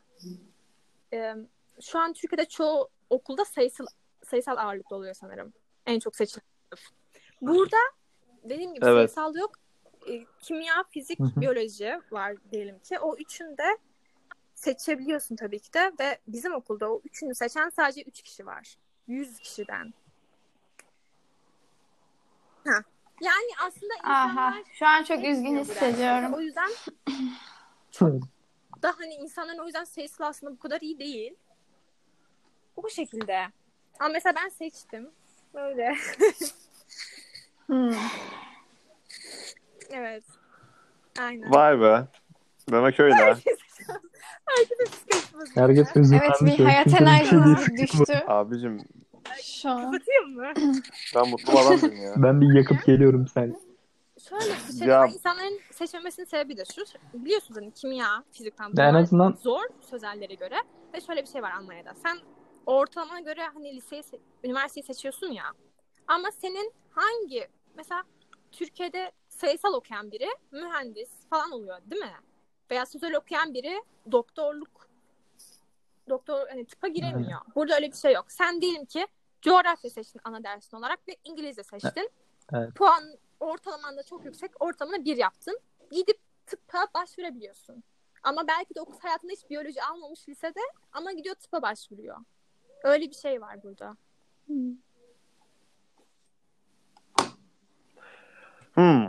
[1.14, 1.36] e,
[1.82, 3.86] şu an Türkiye'de çoğu okulda sayısal
[4.26, 5.54] sayısal ağırlıklı oluyor sanırım.
[5.86, 6.86] En çok seçilen sınıf.
[7.42, 7.78] Burada
[8.44, 9.12] dediğim gibi Evet.
[9.12, 9.52] sayısal yok.
[10.10, 13.00] E, kimya, fizik, biyoloji var diyelim ki.
[13.00, 13.78] O üçünde
[14.56, 18.76] seçebiliyorsun tabii ki de ve bizim okulda o üçünü seçen sadece üç kişi var.
[19.08, 19.94] 100 kişiden.
[22.68, 22.80] Ha.
[23.22, 26.34] Yani aslında insanlar Aha, şu an çok üzgün hissediyorum.
[26.34, 26.70] O yüzden
[27.92, 28.10] çok
[28.84, 31.36] da hani insanların o yüzden sayısal aslında bu kadar iyi değil.
[32.78, 33.48] Bu şekilde.
[34.00, 35.10] Ama mesela ben seçtim.
[35.54, 35.96] Böyle.
[37.66, 37.96] Hmm.
[39.90, 40.24] evet.
[41.20, 41.54] Aynen.
[41.54, 42.08] Vay be.
[42.72, 43.14] Demek öyle.
[43.14, 43.36] ha.
[44.46, 45.60] Herkese psikolojisi.
[45.60, 46.60] Herkes Evet hüzünlenmiş.
[46.60, 48.80] bir hayat şey enerjisi düştü Abicim
[49.44, 49.92] şu an.
[49.92, 50.54] Kapatayım mı?
[51.16, 52.14] ben mutlu adamım ya.
[52.18, 53.56] Ben bir yakıp geliyorum sen.
[54.30, 55.06] Şöyle bir şey Ya-.
[55.06, 56.82] İnsanların seçmemesinin sebebi de şu.
[57.14, 60.56] Biliyorsunuz hani kimya, fizikten Ya en azından zor sözellere göre.
[60.94, 61.94] Ve şöyle bir şey var Almanya'da.
[62.04, 62.18] Sen
[62.66, 65.46] ortalamana göre hani liseyi, se- üniversiteyi seçiyorsun ya.
[66.08, 68.04] Ama senin hangi mesela
[68.52, 72.14] Türkiye'de sayısal okuyan biri mühendis falan oluyor değil mi?
[72.72, 74.90] Veya sözel okuyan biri doktorluk
[76.10, 77.40] doktor hani tıpa giremiyor.
[77.56, 78.32] Burada öyle bir şey yok.
[78.32, 79.08] Sen diyelim ki
[79.42, 82.10] coğrafya seçtin ana dersin olarak ve İngilizce seçtin.
[82.54, 82.76] Evet.
[82.76, 83.04] Puan
[83.40, 84.52] ortalaman da çok yüksek.
[84.62, 85.60] Ortalamana bir yaptın.
[85.92, 87.84] Gidip tıpa başvurabiliyorsun.
[88.24, 90.60] Ama belki de okul hayatında hiç biyoloji almamış lisede
[90.92, 92.18] ama gidiyor tıpa başvuruyor.
[92.84, 93.96] Öyle bir şey var burada.
[98.76, 99.04] Hmm.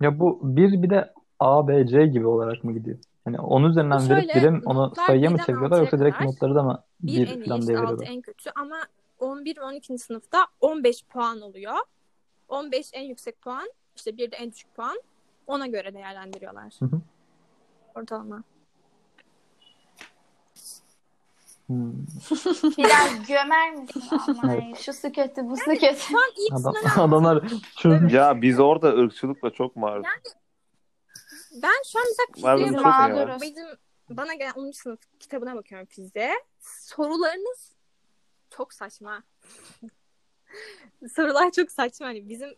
[0.00, 2.98] ya bu bir bir de A, B, C gibi olarak mı gidiyor?
[3.24, 6.28] Hani onun üzerinden Bu verip şöyle, birim onu sayıya mı çeviriyorlar yoksa direkt kadar.
[6.28, 8.06] notları da mı Bir bir en iyi, falan altı deviriyorlar?
[8.06, 8.76] en kötü ama
[9.18, 9.98] 11 ve 12.
[9.98, 11.74] sınıfta 15 puan oluyor.
[12.48, 15.02] 15 en yüksek puan, işte bir de en düşük puan.
[15.46, 16.74] Ona göre değerlendiriyorlar.
[16.78, 17.00] Hı hı.
[17.94, 18.42] Ortalama.
[21.66, 21.92] Hmm.
[22.78, 24.76] Biraz gömer misin Almanya'yı?
[24.76, 25.96] Şu su kötü, bu su kötü.
[25.96, 27.44] Şu an ilk Adam, sınav adamlar
[27.76, 28.12] çözmüş.
[28.12, 30.06] Ya biz orada ırkçılıkla çok maruz.
[31.62, 33.42] Ben şu an mesela fiziğe mağduruz.
[33.42, 33.66] Bizim
[34.10, 34.70] bana gelen 10.
[34.70, 36.34] sınıf kitabına bakıyorum fiziğe.
[36.60, 37.72] Sorularınız
[38.50, 39.22] çok saçma.
[41.14, 42.06] Sorular çok saçma.
[42.06, 42.54] Hani bizim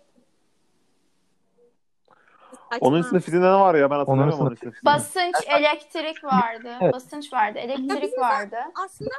[2.71, 2.89] saçma.
[2.89, 4.95] Onun üstünde fiziğinde ne var ya ben hatırlamıyorum Onun onun üstünde fiziğinde.
[4.95, 6.77] Basınç, elektrik vardı.
[6.83, 6.95] Evet.
[6.95, 8.57] Basınç vardı, elektrik vardı.
[8.85, 9.15] aslında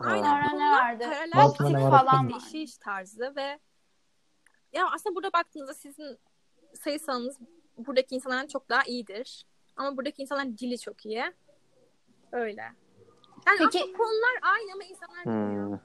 [0.00, 1.04] aynen ne vardı?
[1.04, 2.38] paralel Optik falan var.
[2.40, 3.58] işleyiş tarzı ve
[4.72, 6.18] ya aslında burada baktığınızda sizin
[6.74, 7.38] sayısalınız
[7.78, 9.46] buradaki insanlardan çok daha iyidir.
[9.76, 11.24] Ama buradaki insanların dili çok iyi.
[12.32, 12.62] Öyle.
[13.46, 15.78] Yani Peki- aslında konular aynı ama insanlar bilmiyor.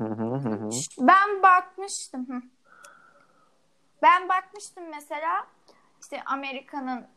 [1.00, 2.52] Ben bakmıştım.
[4.02, 5.48] Ben bakmıştım mesela
[6.12, 7.08] işte Amerika'nın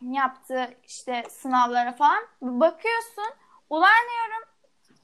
[0.00, 2.24] yaptığı işte sınavlara falan.
[2.42, 3.34] Bakıyorsun
[3.70, 4.48] ulan diyorum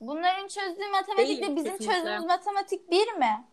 [0.00, 1.94] bunların çözdüğü matematikle Değil, bizim kesinlikle.
[1.94, 3.44] çözdüğümüz matematik bir mi?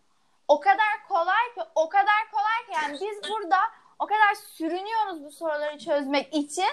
[0.48, 3.56] O kadar kolay ki o kadar kolay ki yani biz burada
[3.98, 6.70] o kadar sürünüyoruz bu soruları çözmek için.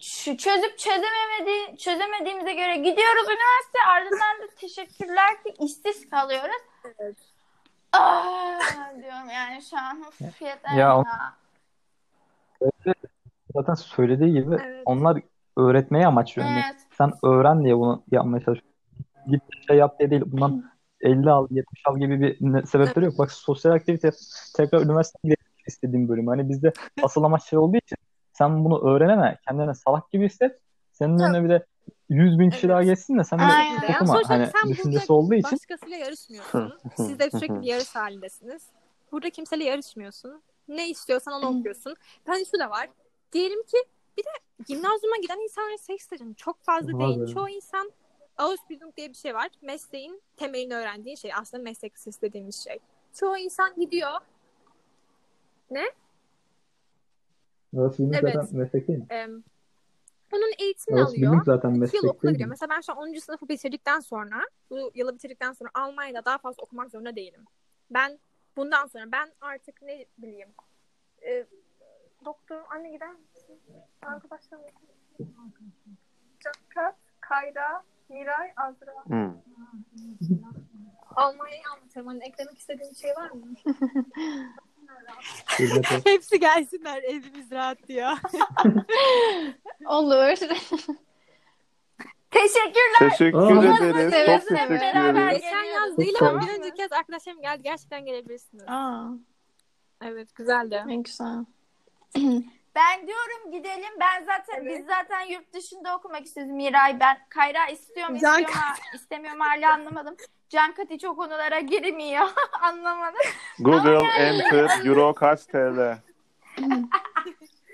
[0.00, 6.62] Şu çözüp çözememedi, çözemediğimize göre gidiyoruz üniversite ardından da teşekkürler ki işsiz kalıyoruz.
[6.84, 7.16] Evet.
[7.92, 8.60] Aa,
[9.02, 10.04] diyorum yani şu an
[10.40, 11.38] yeter Ya ya.
[13.54, 14.82] Zaten söylediği gibi Evet.
[14.86, 15.20] onlar
[15.56, 16.48] öğretmeyi amaçlıyor.
[16.48, 16.76] Yani Evet.
[16.98, 18.74] sen öğren diye bunu yapmaya çalışıyorsun.
[19.26, 20.22] Git bir şey yap diye değil.
[20.26, 20.64] Bundan
[21.00, 23.18] 50 al, 70 al gibi bir ne- sebepleri yok.
[23.18, 24.10] Bak sosyal aktivite
[24.56, 26.26] tekrar üniversiteye gidelim istediğim bölüm.
[26.26, 27.96] Hani bizde asıl amaç şey olduğu için
[28.32, 29.38] sen bunu öğreneme.
[29.48, 30.58] Kendine salak gibi hisset.
[30.92, 31.66] Senin önüne bir de
[32.08, 32.74] 100 bin kişi Evet.
[32.74, 33.70] daha geçsin de sen de Aynen.
[33.82, 34.12] Yani okuma.
[34.12, 36.72] sonuçta Hani sen düşüncesi olduğu için Başkasıyla yarışmıyorsun.
[36.96, 38.62] Siz de sürekli bir yarış halindesiniz.
[39.12, 40.42] Burada kimseyle yarışmıyorsun.
[40.68, 41.94] Ne istiyorsan onu okuyorsun.
[42.26, 42.88] Hani şu da var.
[43.32, 43.76] Diyelim ki
[44.18, 44.28] bir de
[44.66, 47.34] gimnazyuma giden insanların seks stajını çok fazla Var değil.
[47.34, 47.92] Çoğu insan
[48.38, 49.48] Ausbildung diye bir şey var.
[49.62, 51.34] Mesleğin temelini öğrendiğin şey.
[51.34, 52.78] Aslında meslek lisesi dediğimiz şey.
[53.14, 54.10] Çoğu insan gidiyor.
[57.76, 58.34] Öğretmenlik Evet.
[58.34, 59.06] zaten meslek değil mi?
[59.10, 59.44] em,
[60.32, 61.32] onun eğitimini alıyor.
[61.32, 62.46] Öğretmenlik zaten İki yıl meslek okula mi?
[62.46, 63.20] Mesela ben şu an 10.
[63.20, 67.44] sınıfı bitirdikten sonra, bu yılı bitirdikten sonra Almanya'da daha fazla okumak zorunda değilim.
[67.90, 68.18] Ben
[68.58, 70.48] bundan sonra ben artık ne bileyim
[71.22, 71.46] e,
[72.24, 73.60] doktor anne gider misin?
[74.02, 74.60] Arkadaşlar
[76.68, 78.94] Kat, Kayra, Miray, Azra.
[79.08, 79.34] Hı.
[81.16, 82.06] Almanya'yı anlatırım.
[82.06, 83.54] Hani eklemek istediğin bir şey var mı?
[86.04, 88.10] Hepsi gelsinler evimiz rahat diyor.
[89.86, 90.38] Olur.
[92.42, 93.10] Teşekkürler.
[93.10, 93.76] Teşekkür Aa.
[93.76, 94.12] ederiz.
[94.26, 95.42] Çok seve teşekkür beraber ederiz.
[95.42, 97.62] Geçen yaz değil Çok ama bir önceki yaz arkadaşlarım geldi.
[97.62, 98.64] Gerçekten gelebilirsiniz.
[98.68, 99.04] Aa,
[100.02, 100.82] Evet güzeldi.
[100.86, 101.44] ne güzel.
[102.74, 103.90] Ben diyorum gidelim.
[104.00, 107.00] Ben zaten biz zaten yurt dışında okumak istiyoruz Miray.
[107.00, 110.16] Ben Kayra istiyorum Can istiyorum ha, istemiyorum hala anlamadım.
[110.48, 112.26] Cankat hiç o konulara girmiyor.
[112.62, 113.20] anlamadım.
[113.58, 115.78] Google enter euro kaç TL?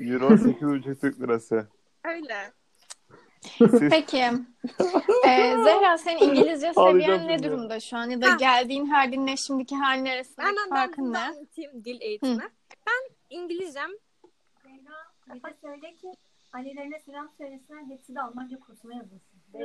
[0.00, 1.68] Euro 8,5 Türk lirası.
[2.04, 2.52] Öyle.
[3.58, 4.16] Siz Peki.
[5.26, 8.10] Ee, Zehra senin İngilizce seviyen ne durumda şu an?
[8.10, 8.36] Ya da Ha.
[8.36, 11.18] geldiğin halinle şimdiki halin arasındaki Hemen ben farkın bunu ne?
[11.18, 12.42] anlatayım dil eğitimi.
[12.86, 13.90] Ben İngilizcem
[15.34, 16.12] Bir de söyle ki
[16.52, 19.34] annelerine selam söylesinler hepsi de Almanca kursuna yazılsın.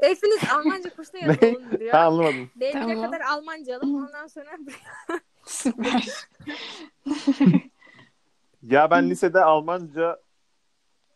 [0.00, 1.94] hepiniz Almanca kursuna yazılın ben diyor.
[1.94, 2.50] anlamadım.
[2.60, 3.02] D1'e Tamam.
[3.02, 4.50] kadar Almanca alıp ondan sonra
[5.46, 6.08] Süper.
[8.62, 10.20] Ya ben lisede Almanca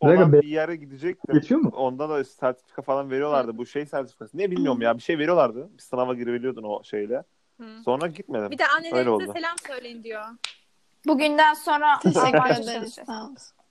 [0.00, 1.34] olan bir yere gidecektim.
[1.34, 1.72] Geçiyor mu?
[1.76, 3.58] Onda da sertifika falan veriyorlardı.
[3.58, 4.38] Bu şey sertifikası.
[4.38, 4.96] Ne bilmiyorum ya.
[4.96, 5.70] Bir şey veriyorlardı.
[5.74, 7.24] Bir sınava girebiliyordun o şeyle.
[7.60, 7.82] Hı.
[7.84, 8.50] Sonra gitmedim.
[8.50, 10.24] bir de annelerinize selam söyleyin diyor.
[11.06, 12.98] Bugünden sonra Teşekkür Almanca ederiz.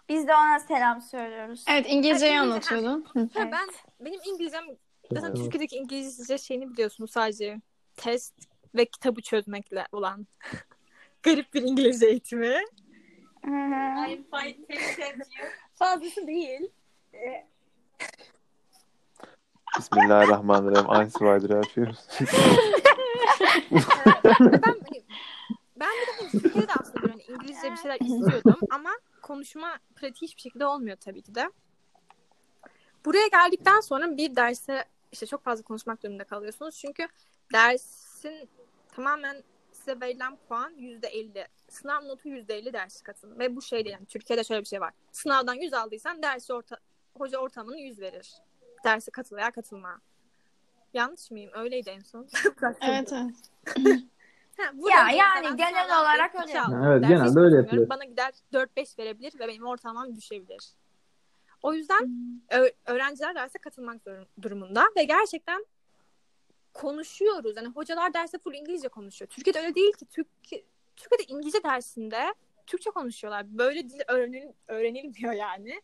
[0.10, 1.64] Biz de ona selam söylüyoruz.
[1.70, 3.06] Evet İngilizceyi anlatıyordun.
[3.14, 3.54] Ha, Evet.
[3.54, 3.68] ben
[4.00, 4.64] benim İngilizcem
[5.14, 5.38] zaten Evet.
[5.38, 7.62] Türkiye'deki İngilizce şeyini biliyorsunuz sadece
[7.98, 8.34] test
[8.76, 10.28] ve kitabı çözmekle olan
[11.24, 12.56] garip bir İngilizce eğitimi.
[13.46, 14.18] Hı hı.
[15.76, 16.72] Fazlası değil.
[17.14, 17.48] Ee,
[19.78, 21.02] Bismillahirrahmanirrahim.
[21.02, 21.96] Eins, zwei, drei, vier.
[24.54, 25.04] ben hani,
[25.76, 28.90] ben bir de Türkiye'de de aslında böyle hani İngilizce bir şeyler istiyordum ama
[29.22, 31.50] konuşma pratiği hiçbir şekilde olmuyor tabii ki de.
[33.06, 36.78] Buraya geldikten sonra bir derse işte çok fazla konuşmak durumunda kalıyorsunuz.
[36.78, 37.08] Çünkü
[37.54, 38.50] dersin
[38.96, 39.44] tamamen
[39.86, 41.48] size verilen puan yüzde elli.
[41.70, 43.40] Sınav notu yüzde elli ders katın.
[43.40, 43.94] Ve bu şey değil.
[43.96, 44.94] Yani Türkiye'de şöyle bir şey var.
[45.12, 46.78] Sınavdan yüz aldıysan dersi orta,
[47.18, 48.34] hoca ortamını yüz verir.
[48.84, 50.02] Derse katıl veya katılma.
[50.94, 51.52] Yanlış mıyım?
[51.54, 52.28] Öyleydi en son.
[52.82, 53.36] Evet evet.
[54.58, 56.52] Ha, Ya, yani genel olarak öyle.
[56.90, 57.90] Evet, Ders genelde öyle yapılıyor.
[57.90, 60.70] Bana gider 4-5 verebilir ve benim ortalamam düşebilir.
[61.62, 62.10] O yüzden
[62.52, 64.02] ö- öğrenciler derse katılmak
[64.42, 65.66] durumunda ve gerçekten
[66.76, 67.58] konuşuyoruz.
[67.58, 69.30] Yani hocalar derste full İngilizce konuşuyor.
[69.30, 70.06] Türkiye'de öyle değil ki.
[70.06, 72.34] Türkiye, Türkiye'de İngilizce dersinde
[72.68, 73.58] Türkçe konuşuyorlar.
[73.58, 75.82] Böyle dil öğrenil, öğrenilmiyor yani.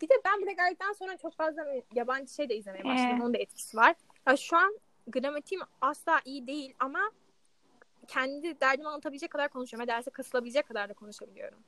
[0.00, 3.20] Bir de ben buraya geldikten sonra çok fazla yabancı şey de izlemeye başladım.
[3.20, 3.22] Ee.
[3.22, 3.94] Onun da etkisi var.
[4.26, 7.10] Ya şu an gramatiğim asla iyi değil ama
[8.08, 11.58] kendi derdimi anlatabilecek kadar konuşuyorum ve derse kasılabilecek kadar da konuşabiliyorum.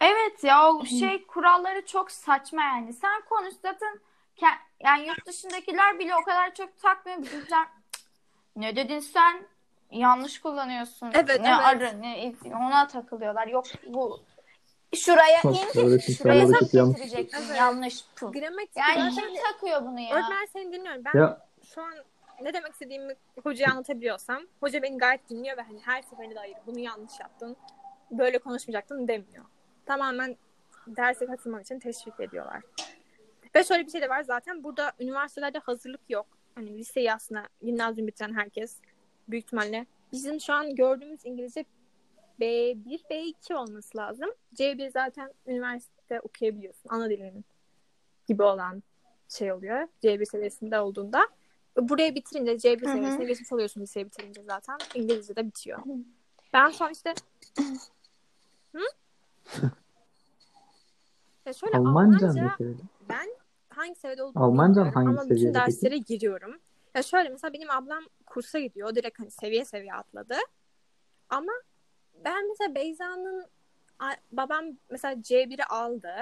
[0.00, 2.92] Evet ya o şey kuralları çok saçma yani.
[2.92, 4.00] Sen konuş zaten
[4.80, 7.22] yani yurt dışındakiler bile o kadar çok takmıyor.
[7.22, 8.02] Bizimkiler "Cık,
[8.56, 9.46] ne dedin sen?
[9.90, 11.10] Yanlış kullanıyorsun.
[11.14, 11.64] Evet, ne evet.
[11.64, 13.46] arı ne ona takılıyorlar.
[13.46, 14.20] Yok bu
[14.96, 16.60] şuraya in, Öğretim şuraya yanlış.
[16.60, 17.44] getireceksin.
[17.48, 17.56] Evet.
[17.58, 18.04] Yanlış.
[18.16, 18.32] Puh.
[18.76, 20.14] Yani kim takıyor bunu ya?
[20.14, 21.02] öğretmen seni dinliyorum.
[21.04, 21.94] Ben Ya şu an
[22.42, 26.56] ne demek istediğimi hocaya anlatabiliyorsam hoca beni gayet dinliyor ve hani her seferinde de hayır
[26.66, 27.56] bunu yanlış yaptın.
[28.10, 29.44] Böyle konuşmayacaktın demiyor.
[29.86, 30.36] Tamamen
[30.86, 32.62] derse katılmak için teşvik ediyorlar.
[33.54, 36.26] Ve şöyle bir şey de var zaten burada üniversitelerde hazırlık yok.
[36.54, 38.76] Hani liseyi aslında gimnazyum bitiren herkes
[39.28, 39.86] büyük ihtimalle.
[40.12, 41.64] Bizim şu an gördüğümüz İngilizce
[42.40, 44.30] B1, B2 olması lazım.
[44.54, 46.88] C1 zaten üniversitede okuyabiliyorsun.
[46.88, 47.44] Ana dilinin
[48.28, 48.82] gibi olan
[49.28, 49.88] şey oluyor.
[50.02, 51.28] C1 seviyesinde olduğunda.
[51.76, 52.92] Buraya bitirince C1 Hı hı.
[52.92, 54.78] seviyesine geçmiş oluyorsun liseyi bitirince zaten.
[54.94, 55.78] İngilizce de bitiyor.
[56.52, 57.14] Ben son işte
[58.74, 58.80] Hı?
[61.46, 62.56] ya şöyle Almanca Almanca,
[63.08, 63.28] ben
[63.76, 65.66] hangi seviyede olduğunu Almanca hangi ama bütün seviyede peki?
[65.76, 66.60] derslere giriyorum.
[66.94, 68.88] Ya şöyle mesela benim ablam kursa gidiyor.
[68.88, 70.34] O direkt hani seviye seviye atladı.
[71.28, 71.52] Ama
[72.24, 73.46] ben mesela Beyza'nın
[74.32, 76.14] babam mesela C1'i aldı.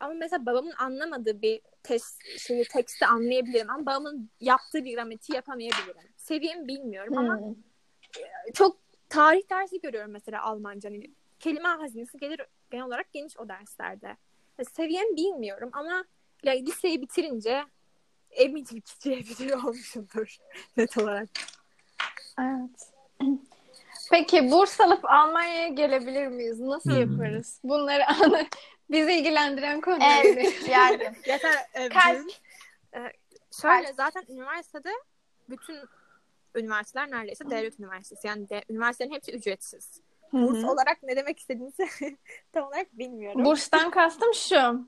[0.00, 6.08] Ama mesela babamın anlamadığı bir test şeyi teksti anlayabilirim ama babamın yaptığı bir gramatiği yapamayabilirim.
[6.16, 7.54] Seviyemi bilmiyorum ama Hmm.
[8.54, 8.76] çok
[9.08, 10.90] tarih dersi görüyorum mesela Almanca.
[10.90, 12.40] Hani kelime hazinesi gelir
[12.70, 14.16] genel olarak geniş o derslerde.
[14.58, 16.04] Ya Seviyemi bilmiyorum ama
[16.42, 17.64] ya liseyi bitirince
[18.30, 20.36] eminim ki C1 olmuşumdur
[20.76, 21.28] net olarak.
[22.40, 22.92] Evet.
[24.10, 26.60] Peki burs alıp Almanya'ya gelebilir miyiz?
[26.60, 27.00] Nasıl Hmm.
[27.00, 27.60] yaparız?
[27.64, 28.46] Bunları anla.
[28.90, 29.98] Bizi ilgilendiren konu.
[30.24, 31.12] Evet yani.
[31.26, 31.54] Yeter
[31.92, 32.30] Kaç- Evcil.
[32.94, 33.12] Ee,
[33.62, 34.90] şöyle Kaç- zaten üniversitede
[35.48, 35.76] bütün
[36.54, 38.26] üniversiteler neredeyse devlet üniversitesi.
[38.26, 40.00] Yani de, üniversitelerin hepsi ücretsiz.
[40.32, 40.70] Burs hı.
[40.70, 41.88] olarak ne demek istediğinizi
[42.52, 43.44] tam olarak bilmiyorum.
[43.44, 44.86] Burstan kastım şu.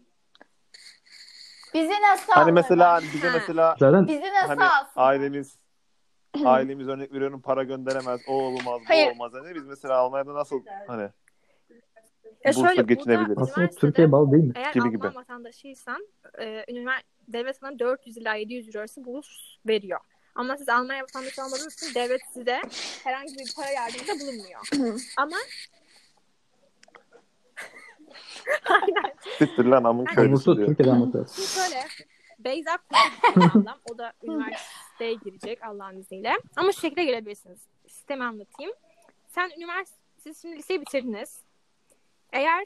[1.74, 2.52] Bizi nasıl Hani alırlar?
[2.52, 3.32] mesela hani bize Ha.
[3.34, 4.92] mesela Zaten Bizi nasıl hani alsın?
[4.96, 5.58] ailemiz
[6.44, 9.06] ailemiz örnek veriyorum para gönderemez, o olmaz, Hayır.
[9.06, 9.32] bu olmaz.
[9.34, 11.02] Hani biz mesela Almanya'da nasıl hani
[12.44, 13.28] Ya bursla şöyle, geçinebiliriz.
[13.28, 14.52] burada aslında üniversitede Türkiye bağlı değil mi?
[14.56, 15.14] Eğer Gibi Alman gibi.
[15.14, 16.06] vatandaşıysan
[16.38, 19.26] e, ünivers- devlet sana 400 ila 700 euro arası burs
[19.66, 20.00] veriyor.
[20.34, 22.60] Ama siz Almanya vatandaşı olmadığınız için devlet size
[23.04, 24.60] herhangi bir para yardımında bulunmuyor.
[25.16, 25.36] Ama
[28.70, 29.14] Aynen.
[29.38, 30.68] Siktir lan amın köylüsü Konusu diyor.
[30.68, 31.28] Türkiye'de anlatıyor.
[31.34, 31.84] Şimdi şöyle
[32.38, 32.78] Beyza
[33.36, 33.78] ablam.
[33.92, 36.32] O da üniversiteye girecek Allah'ın izniyle.
[36.56, 37.60] Ama şu şekilde gelebilirsiniz.
[37.86, 38.72] Sistemi anlatayım.
[39.28, 41.40] Sen üniversite, siz şimdi liseyi bitirdiniz.
[42.32, 42.64] Eğer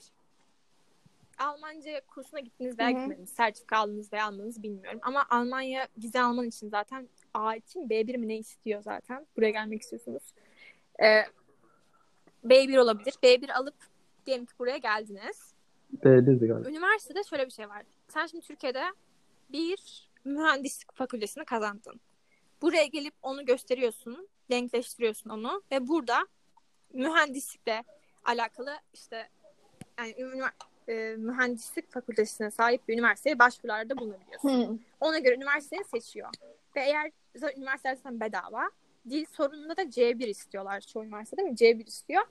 [1.38, 3.30] Almanca kursuna gittiniz veya gitmediniz.
[3.30, 5.00] Sertifika aldınız veya almadınız bilmiyorum.
[5.02, 9.26] Ama Almanya vize alman için zaten A için B1 mi ne istiyor zaten.
[9.36, 10.22] Buraya gelmek istiyorsunuz.
[11.02, 11.22] Ee,
[12.44, 13.14] B1 olabilir.
[13.22, 13.74] B1 alıp
[14.28, 15.54] diyelim ki buraya geldiniz.
[16.04, 16.68] B1'di galiba.
[16.68, 17.82] Üniversitede şöyle bir şey var.
[18.08, 18.84] Sen şimdi Türkiye'de
[19.52, 22.00] bir mühendislik fakültesini kazandın.
[22.62, 26.26] Buraya gelip onu gösteriyorsun, denkleştiriyorsun onu ve burada
[26.92, 27.84] mühendislikle
[28.24, 29.28] alakalı işte
[29.98, 30.14] yani
[30.88, 34.84] e, mühendislik fakültesine sahip bir üniversiteye başvurularda bulunabiliyorsun.
[35.00, 36.28] Ona göre üniversiteyi seçiyor.
[36.76, 37.10] Ve eğer
[37.82, 38.70] zaten bedava.
[39.10, 41.50] Dil sorununda da C1 istiyorlar çoğu üniversitede mi?
[41.50, 42.22] C1 istiyor.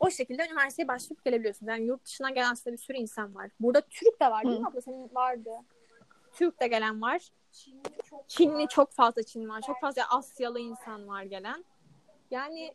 [0.00, 1.70] O şekilde üniversiteye başvurup gelebiliyorsunuz.
[1.70, 3.50] Yani yurt dışından gelen aslında bir sürü insan var.
[3.60, 4.80] Burada Türk de var değil mi abla?
[4.80, 5.50] Senin vardı.
[6.32, 7.30] Türk de gelen var.
[8.28, 9.60] Çinli çok fazla Çin var.
[9.66, 11.64] Çok fazla Asyalı insan var gelen.
[12.30, 12.74] Yani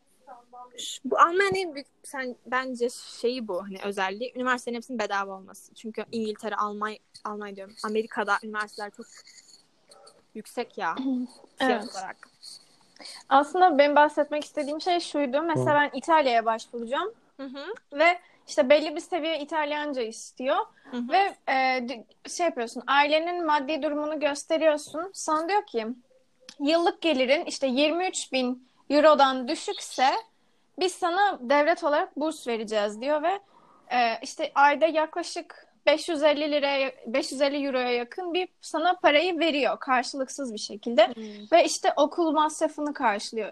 [1.05, 5.73] bu Almanya'nın en büyük sen bence şeyi bu hani özelliği üniversitenin hepsinin bedava olması.
[5.73, 7.75] Çünkü İngiltere, Almanya, Almanya diyorum.
[7.83, 9.05] Amerika'da üniversiteler çok
[10.35, 10.95] yüksek ya
[11.57, 11.95] fiyat Evet.
[11.95, 12.30] olarak.
[13.29, 15.41] Aslında benim bahsetmek istediğim şey şuydu.
[15.41, 17.73] Mesela ben İtalya'ya başvuracağım Hı hı.
[17.93, 20.57] ve işte belli bir seviye İtalyanca istiyor
[20.91, 21.09] Hı hı.
[21.09, 21.87] ve e,
[22.29, 22.83] şey yapıyorsun.
[22.87, 25.11] Ailenin maddi durumunu gösteriyorsun.
[25.13, 25.87] Sana diyor ki
[26.59, 30.09] yıllık gelirin işte 23 bin eurodan düşükse
[30.79, 33.39] biz sana devlet olarak burs vereceğiz diyor ve
[33.91, 40.59] e, işte ayda yaklaşık 550 liraya 550 euroya yakın bir sana parayı veriyor karşılıksız bir
[40.59, 41.07] şekilde.
[41.07, 41.23] Hmm.
[41.51, 43.51] Ve işte okul masrafını karşılıyor.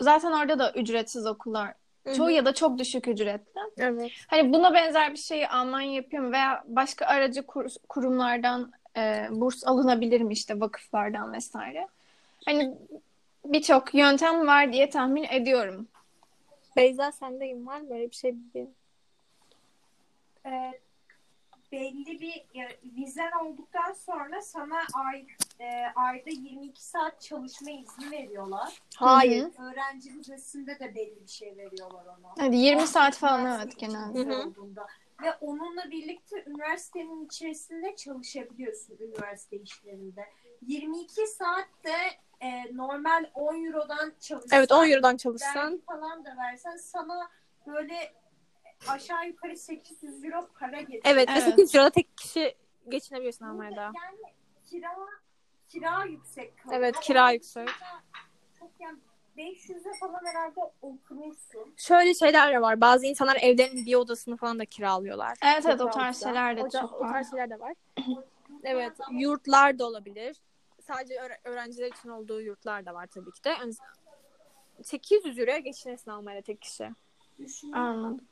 [0.00, 1.74] Zaten orada da ücretsiz okullar
[2.16, 3.60] Çoğu ya da çok düşük ücretli.
[3.78, 4.12] Evet.
[4.26, 9.66] Hani buna benzer bir şeyi Almanya yapıyor mu veya başka aracı kur- kurumlardan e, burs
[9.66, 11.88] alınabilir mi işte vakıflardan vesaire.
[12.44, 12.74] Hani
[13.44, 15.88] birçok yöntem var diye tahmin ediyorum.
[16.76, 18.74] Beyza sendeyim var böyle bir şey bildiğin?
[20.46, 20.72] e,
[21.76, 22.46] belli bir
[22.96, 25.26] vizen olduktan sonra sana ay,
[25.60, 28.82] e, ayda 22 saat çalışma izni veriyorlar.
[28.96, 29.48] Hayır.
[29.58, 32.46] Öğrenci vizesinde de belli bir şey veriyorlar ona.
[32.46, 34.36] Hadi 20 saat falan evet genelde.
[34.36, 34.86] olduğunda.
[35.22, 40.26] Ve onunla birlikte üniversitenin içerisinde çalışabiliyorsun üniversite işlerinde.
[40.66, 41.96] 22 saat de
[42.40, 45.80] e, normal 10 eurodan çalışsan Evet 10 eurodan çalışsan.
[45.86, 47.30] falan da versen sana
[47.66, 48.12] böyle
[48.88, 51.02] aşağı yukarı 800 euro para getiriyor.
[51.04, 51.36] Evet, Evet.
[51.42, 52.54] ve 800 euroda tek kişi
[52.88, 53.82] geçinebiliyorsun Almanya'da.
[53.82, 54.18] Yani
[54.70, 54.88] kira
[55.68, 56.80] kira yüksek kalıyor.
[56.80, 57.68] Evet, Ama kira yüksek.
[58.58, 58.98] Çok yani
[59.36, 61.74] 500'e falan herhalde okunursun.
[61.76, 62.80] Şöyle şeyler de var.
[62.80, 65.38] Bazı insanlar evlerinin bir odasını falan da kiralıyorlar.
[65.44, 67.12] Evet evet o tarz şeyler de O, çok o var.
[67.12, 67.72] tarz şeyler de var.
[68.64, 70.36] Evet, yurtlar da olabilir.
[70.86, 73.48] Sadece öğre- öğrenciler için olduğu yurtlar da var tabii ki de.
[73.48, 73.72] Yani
[74.82, 76.90] 800 euroya geçinirsin Almanya'da tek kişi.
[77.38, 77.72] Düşün.
[77.72, 78.24] Anladım.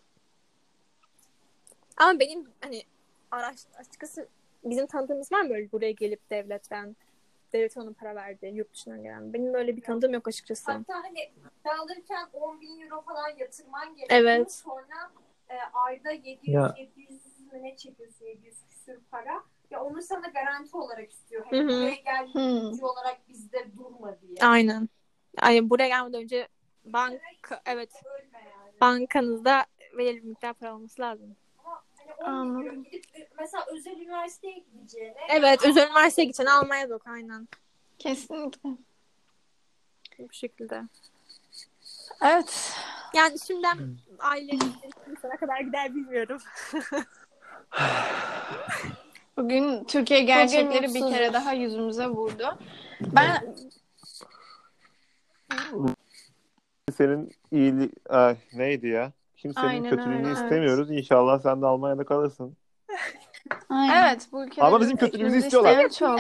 [1.96, 2.82] Ama benim hani
[3.30, 4.28] araç açıkçası
[4.64, 6.96] bizim tanıdığımız var mı böyle buraya gelip devletten
[7.52, 9.32] devlet ona para verdi yurt dışından gelen?
[9.32, 10.72] Benim böyle bir tanıdığım yok açıkçası.
[10.72, 11.32] Hatta hani
[11.80, 14.20] alırken 10 bin euro falan yatırman gerekiyor.
[14.20, 14.52] Evet.
[14.52, 15.10] Sonra
[15.48, 16.74] e, ayda 700 Ya.
[16.78, 19.42] 700 mü ne çekiyorsun 700 küsür para.
[19.70, 21.46] Ya onu sana garanti olarak istiyor.
[21.50, 22.38] Hani buraya gel Hı.
[22.38, 24.36] yardımcı olarak bizde durma diye.
[24.40, 24.88] Aynen.
[25.42, 26.48] Yani buraya gelmeden önce
[26.84, 28.80] banka evet Ölme yani.
[28.80, 29.66] bankanızda
[29.98, 31.36] belirli bir miktar para olması lazım.
[31.64, 32.66] Ama hani 10 bin Anladım.
[32.66, 33.04] euro gidip
[33.38, 37.48] mesela özel üniversiteye gideceğine Evet özel üniversiteye gideceksin Almanya'da oku aynen.
[37.98, 38.70] Kesinlikle.
[40.18, 40.82] Bu şekilde.
[42.22, 42.76] Evet.
[43.14, 43.78] Yani şimdiden
[44.18, 44.72] ailenin
[45.22, 46.40] sana kadar gider bilmiyorum.
[49.36, 52.58] Bugün Türkiye gerçekleri bir kere daha yüzümüze vurdu.
[53.00, 53.56] Ben
[56.96, 59.12] Senin iyili Ay, neydi ya?
[59.44, 60.36] Kimsenin Aynen kötülüğünü öyle, evet.
[60.36, 60.90] istemiyoruz.
[60.90, 62.56] İnşallah sen de Almanya'da kalırsın.
[63.68, 64.04] Aynen.
[64.04, 65.88] evet bu ülkede Ama bizim kötülüğümüzü istiyorlar.
[65.88, 66.18] çok.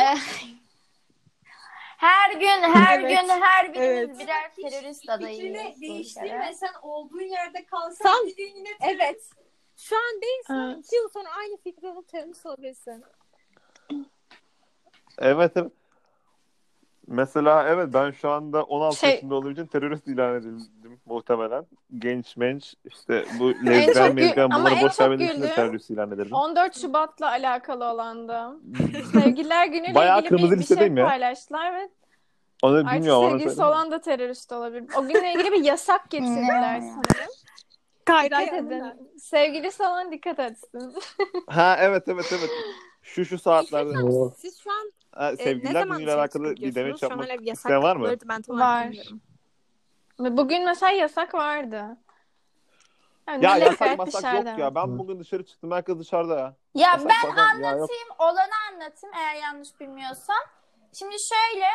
[1.96, 3.10] Her gün, her Evet.
[3.10, 4.18] gün, her biriniz Evet.
[4.18, 5.40] birer terörist adayıyız.
[5.40, 5.80] fikrini bu ülkede.
[5.80, 6.54] değiştirme.
[6.54, 9.30] Sen olduğun yerde kalsan Sen- bir gün yine Evet.
[9.76, 10.54] Şu an değilsin.
[10.54, 10.86] Evet.
[10.86, 13.04] İki yıl sonra aynı fikri olup terörist olabilirsin.
[15.18, 15.72] Evet evet.
[17.06, 21.66] Mesela evet ben şu anda 16 Şey- yaşında olduğum için terörist ilan edildim muhtemelen.
[21.98, 25.54] Genç menç işte bu En lezbiyen çok gü- mezbiyen ama bunları boş vermediğim için de
[25.54, 26.32] terörist ilan edildim.
[26.32, 28.58] 14 Şubat'la alakalı olandı.
[29.12, 31.06] Sevgililer günüyle Bayağı ilgili kırmızı bir, bir şey ya.
[31.06, 31.88] paylaştılar ve
[32.62, 33.22] Onu artık bilmiyorum.
[33.22, 33.76] onu sevgilisi söyleyeyim.
[33.76, 34.84] olan da terörist olabilir.
[34.98, 37.30] O günle ilgili bir yasak getirdiler sanırım.
[38.24, 38.82] Dikkat edin.
[39.18, 40.94] Sevgilisi olan dikkat etsin.
[41.46, 42.50] Ha evet evet evet.
[43.02, 46.56] Şu şu saatlerde O- Siz şu an ha, e, ne sevgililer zaman günüyle dışarı alakalı
[46.56, 48.16] bir demeç yapmak isteyen var mı?
[48.28, 48.88] Ben Var.
[48.90, 49.20] bilmiyorum.
[50.18, 51.96] Bugün mesela yasak vardı.
[53.28, 54.50] Yani Ya yasak masak dışarıda.
[54.50, 54.74] yok ya.
[54.74, 55.70] Ben bugün dışarı çıktım.
[55.70, 56.54] Herkes dışarıda ya.
[56.74, 57.64] Ya Yasak ben ya yok.
[57.64, 60.36] anlatayım, olanı anlatayım eğer yanlış bilmiyorsam.
[60.92, 61.66] Şimdi şöyle,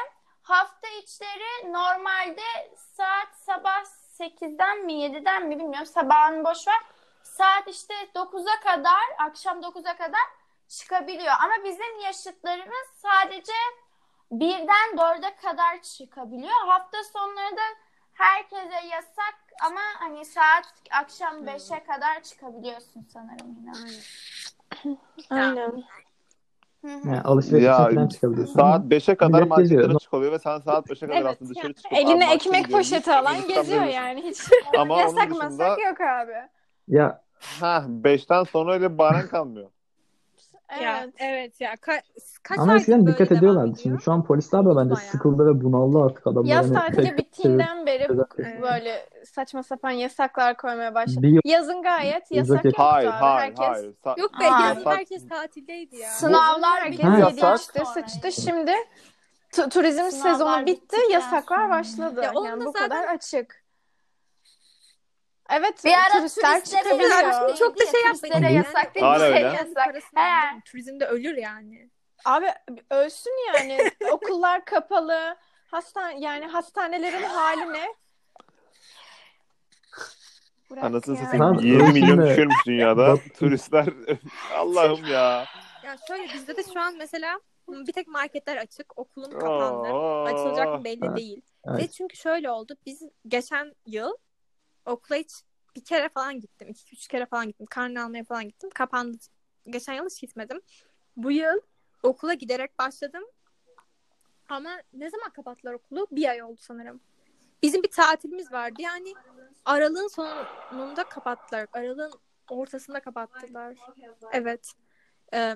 [0.42, 2.42] hafta içleri normalde
[2.76, 3.84] saat sabah
[4.20, 5.86] 8'den mi 7'den mi bilmiyorum.
[5.86, 6.82] Sabahını boş ver.
[7.24, 10.22] Saat işte 9'a kadar, akşam 9'a kadar
[10.70, 11.34] çıkabiliyor.
[11.44, 13.54] Ama bizim yaşıtlarımız sadece
[14.32, 16.68] 1'den 4'e kadar çıkabiliyor.
[16.68, 17.62] Hafta sonları da
[18.14, 23.72] herkese yasak ama hani saat akşam 5'e kadar çıkabiliyorsun sanırım yine.
[25.30, 25.84] Aynen.
[26.84, 28.54] Yani alışveriş Ya, çıkabiliyorsun.
[28.54, 30.32] Saat 5'e kadar Millet marketlere geziyor.
[30.32, 33.14] ve sen saat 5'e kadar Evet, aslında dışarı çıkıp Eline "Abi markete ekmek gidiyorum" poşeti
[33.14, 34.24] alan geziyor yani.
[34.24, 34.38] Hiç
[34.78, 36.34] Ama yasak dışında masak yok abi.
[36.88, 37.24] Ya
[37.60, 39.28] ha 5'ten sonra öyle bir bahanen
[40.70, 40.92] kalmıyor.
[40.92, 41.14] Ya, Evet.
[41.20, 41.74] evet ya.
[41.74, 42.02] Ka-
[42.44, 43.68] kaç ama eskiden dikkat ediyorlardı.
[43.70, 43.80] ediyor?
[43.84, 44.96] Şimdi şu an polisler de bence Bayağı.
[44.96, 46.50] sıkıldı ve bunaldı artık adamlar.
[46.50, 48.62] Yaz hani tatili bittiğinden beri Evet.
[48.62, 51.22] böyle saçma sapan yasaklar koymaya başladı.
[51.22, 53.16] Bir Yazın gayet yasak yoktu Hayır abi.
[53.16, 53.94] hayır Herkes hayır.
[54.06, 54.62] Sa- Yok be Aa.
[54.68, 56.10] yazın Yasak- herkes tatildeydi ya.
[56.10, 57.20] Sınavlar herkes bitti.
[57.20, 58.32] Yasak- işte sıçtı.
[58.42, 58.72] Şimdi
[59.54, 61.70] tu- turizm Sınavlar sezonu bitti, bittikten yasaklar sonra.
[61.70, 62.22] başladı.
[62.24, 63.59] Ya yani bu zaten- kadar açık.
[65.50, 68.34] Evet, Bir ara turistler turistlere yasak Çok da şey ya, yapmayın.
[68.34, 69.06] turistlere yasak değil.
[69.06, 69.58] Hala bir şey öyle.
[69.58, 69.96] yasak.
[70.16, 70.62] He.
[70.66, 71.90] Turizmde ölür yani.
[72.26, 72.48] Abi
[72.92, 73.92] ölsün yani.
[74.12, 75.38] Okullar kapalı.
[75.72, 77.88] Hastane yani hastanelerin hali ne?
[80.72, 81.22] Bırak Anasını ya.
[81.24, 83.16] satayım Tamam, 20 milyon düşüyormuş dünyada.
[83.40, 83.86] Turistler
[84.56, 85.46] Allah'ım ya.
[85.84, 89.00] Ya şöyle bizde de şu an mesela bir tek marketler açık.
[89.00, 89.88] Okulum kapandı.
[90.24, 91.42] Açılacak mı belli değil.
[91.68, 91.80] Evet.
[91.80, 92.76] Ve çünkü şöyle oldu.
[92.86, 94.14] Biz geçen yıl
[94.86, 95.32] okula hiç
[95.76, 96.68] bir kere falan gittim.
[96.70, 97.66] iki üç kere falan gittim.
[97.70, 98.70] Karne almaya falan gittim.
[98.70, 99.18] Kapandı.
[99.68, 100.62] Geçen yıl hiç gitmedim.
[101.18, 101.60] Bu yıl
[102.04, 103.24] okula giderek başladım.
[104.50, 106.08] Ama ne zaman kapattılar okulu?
[106.12, 107.02] Bir ay oldu sanırım.
[107.64, 108.76] Bizim bir tatilimiz vardı.
[108.82, 109.14] Yani
[109.66, 111.68] aralığın sonunda kapattılar.
[111.74, 112.14] Aralığın
[112.50, 113.78] ortasında kapattılar.
[114.32, 114.74] Evet.
[115.34, 115.56] Ee,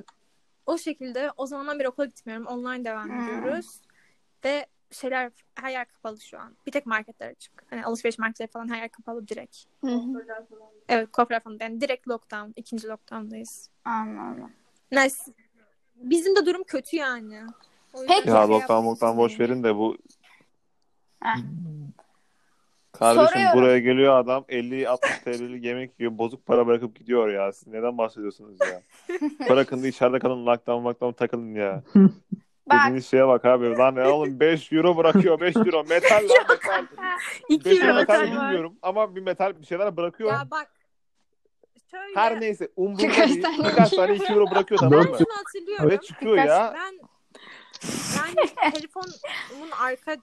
[0.65, 2.45] o şekilde o zamandan beri okula gitmiyorum.
[2.47, 3.19] Online devam Hmm.
[3.21, 3.81] ediyoruz.
[4.45, 6.55] Ve şeyler her yer kapalı şu an.
[6.65, 7.51] Bir tek marketler açık.
[7.69, 9.57] Hani alışveriş marketleri falan her yer kapalı direkt.
[9.81, 10.25] Hı hı.
[10.89, 11.57] Evet kuaför falan.
[11.61, 12.51] Yani direkt lockdown.
[12.55, 13.69] ikinci lockdowndayız.
[13.85, 14.51] Anladım.
[14.91, 15.31] Neyse.
[15.95, 17.41] Bizim de durum kötü yani.
[17.93, 18.07] Peki.
[18.07, 19.97] şey Ya yapmak lockdown lockdown boş verin de bu
[21.23, 21.35] Heh.
[22.91, 23.59] Kardeşim Soruyorum.
[23.59, 26.17] buraya geliyor adam 50-60 TL'lik yemek yiyor.
[26.17, 27.51] Bozuk para bırakıp gidiyor ya.
[27.51, 28.81] Siz neden bahsediyorsunuz ya?
[29.49, 31.83] Bırakın da içeride kalın lockdown lockdown takılın ya.
[32.69, 33.69] Bak Dediğiniz şeye bak abi.
[33.77, 35.83] Lan ne oğlum 5 euro bırakıyor 5 euro.
[35.83, 36.85] Metal lan metal.
[37.49, 38.23] İki 5 euro metal var.
[38.23, 40.31] bilmiyorum ama bir metal bir şeyler bırakıyor.
[40.31, 40.71] Ya bak.
[41.91, 42.15] Şöyle.
[42.15, 43.43] Her neyse umurumda Birkaç değil.
[43.59, 44.23] Birkaç iki tane euro.
[44.23, 45.17] 2 euro bırakıyor Ben tamam mı?
[45.17, 45.89] şunu hatırlıyorum.
[45.89, 46.73] Ve çıkıyor Birkaç- ya.
[46.75, 46.93] Ben
[48.17, 50.15] yani telefonumun arka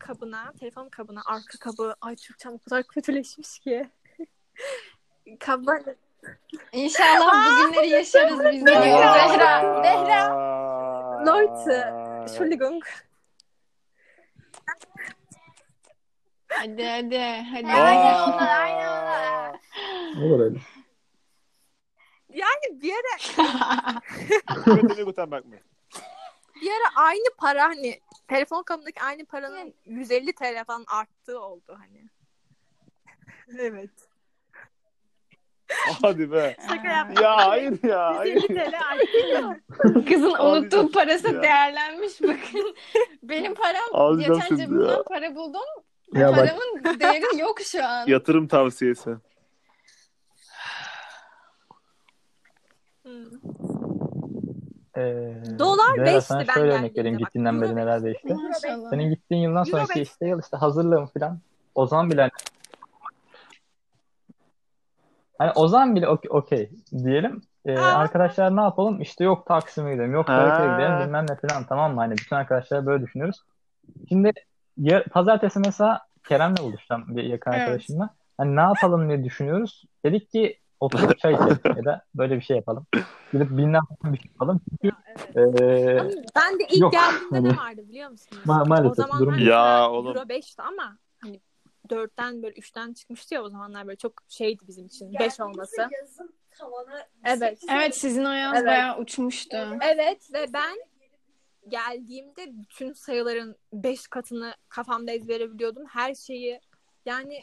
[0.00, 3.88] kabına, telefon kabına arka kabı, ay Türkçem o kadar kötüleşmiş ki.
[5.40, 5.82] Kabı
[6.72, 8.70] İnşallah bugünleri yaşarız biz de.
[8.70, 10.89] Zehra, Zehra.
[11.26, 12.82] Leute, Entschuldigung.
[16.48, 17.18] Hadi hadi
[17.52, 17.66] hadi.
[17.66, 19.60] Aynen onlar, aynen onlar.
[20.24, 20.58] Olur öyle.
[22.28, 24.00] Yani bir ara,
[24.74, 25.62] Götünü Gutenberg mi?
[26.60, 32.08] bir ara aynı para hani telefon kabındaki aynı paranın 150 TL falan arttığı oldu hani.
[33.58, 33.90] evet.
[36.02, 36.56] Hadi be.
[36.68, 37.24] Şaka yaptım.
[37.24, 38.16] Ya hayır ya.
[38.16, 38.34] Hayır.
[38.34, 40.04] 150 TL arttı.
[40.08, 41.42] Kızın unuttuğu parası ya.
[41.42, 42.74] değerlenmiş bakın.
[43.22, 45.02] Benim param Ağlayacağım geçen cebimden ya.
[45.02, 45.60] para buldum.
[46.14, 48.06] Ya bak Paramın değeri yok şu an.
[48.06, 49.10] Yatırım tavsiyesi.
[53.02, 53.24] Hmm.
[54.96, 57.26] Ee, Dolar Zehra, beşti sana ben şöyle örnek geldiğimde vereyim bak.
[57.26, 58.36] gittiğinden beri neler değişti.
[58.90, 60.08] Senin gittiğin yıldan sonraki beş.
[60.08, 61.38] işte yıl işte hazırlığım falan.
[61.74, 62.30] O zaman bile
[65.40, 66.70] hani, hani o zaman bile okey, okey
[67.04, 67.42] diyelim.
[67.66, 69.00] Ee, arkadaşlar ne yapalım?
[69.00, 72.00] İşte yok Taksim'e gidelim, yok Karaköy'e gidelim bilmem ne falan tamam mı?
[72.00, 73.36] Hani bütün arkadaşlar böyle düşünüyoruz.
[74.08, 74.32] Şimdi
[74.76, 77.60] ya, pazartesi mesela Kerem'le buluşacağım bir yakın Evet.
[77.60, 78.10] arkadaşımla.
[78.38, 79.84] Hani ne yapalım diye düşünüyoruz.
[80.04, 82.86] Dedik ki oturup çay içelim ya da böyle bir şey yapalım.
[83.32, 84.60] Gidip bilmem ne bir şey yapalım.
[84.70, 84.96] Çünkü
[85.34, 85.60] Evet.
[85.60, 85.96] ee,
[86.36, 86.92] ben de ilk yok.
[86.92, 88.42] geldiğimde Hani- ne vardı biliyor musunuz?
[88.46, 90.16] Ma- maalesef o zamanlar durum- mesela Ya oğlum.
[90.16, 90.96] Euro 5'ti ama
[91.90, 95.88] 4'ten böyle 3'ten çıkmıştı ya o zamanlar böyle çok şeydi bizim için 5 olması.
[96.00, 97.62] Yazın tavanı Evet.
[97.70, 98.66] Evet sizin o yaz Evet.
[98.66, 99.56] bayağı uçmuştu.
[99.80, 100.78] Evet ve ben
[101.68, 105.86] geldiğimde bütün sayıların 5 katını kafamda ezbere biliyordum.
[105.88, 106.60] Her şeyi
[107.06, 107.42] yani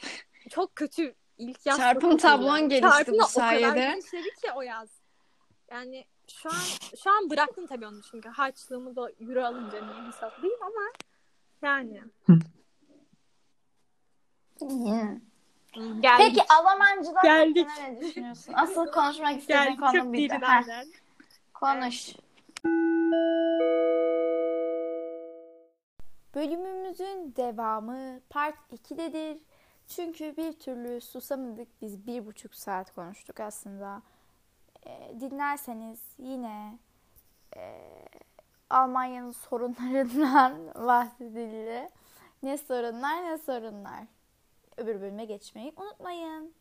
[0.49, 1.77] çok kötü ilk yaz.
[1.77, 3.91] Çarpım tablon gelişti Çarpımla bu o kadar sayede.
[3.91, 4.89] genişledi ki o yaz.
[5.71, 6.55] Yani şu an
[7.03, 10.81] şu an bıraktım tabii onu çünkü harçlığımı da euro alınca niye hesaplayayım ama
[11.61, 12.01] yani.
[14.59, 16.17] Geldik.
[16.17, 17.67] Peki Almancılar Geldik.
[17.69, 18.53] hakkında ne düşünüyorsun?
[18.53, 20.87] Asıl konuşmak istediğin Geldik konu Heh, nereden?
[21.53, 22.13] konuş.
[26.35, 29.37] Bölümümüzün devamı part 2'dedir.
[29.87, 31.81] Çünkü bir türlü susamadık.
[31.81, 34.01] Biz bir buçuk saat konuştuk aslında.
[34.85, 36.77] Ee, dinlerseniz yine
[37.55, 37.81] e,
[38.69, 40.53] Almanya'nın sorunlarından
[40.87, 41.89] bahsedildi.
[42.43, 44.03] Ne sorunlar ne sorunlar.
[44.77, 46.56] Öbür bölüme geçmeyi unutmayın.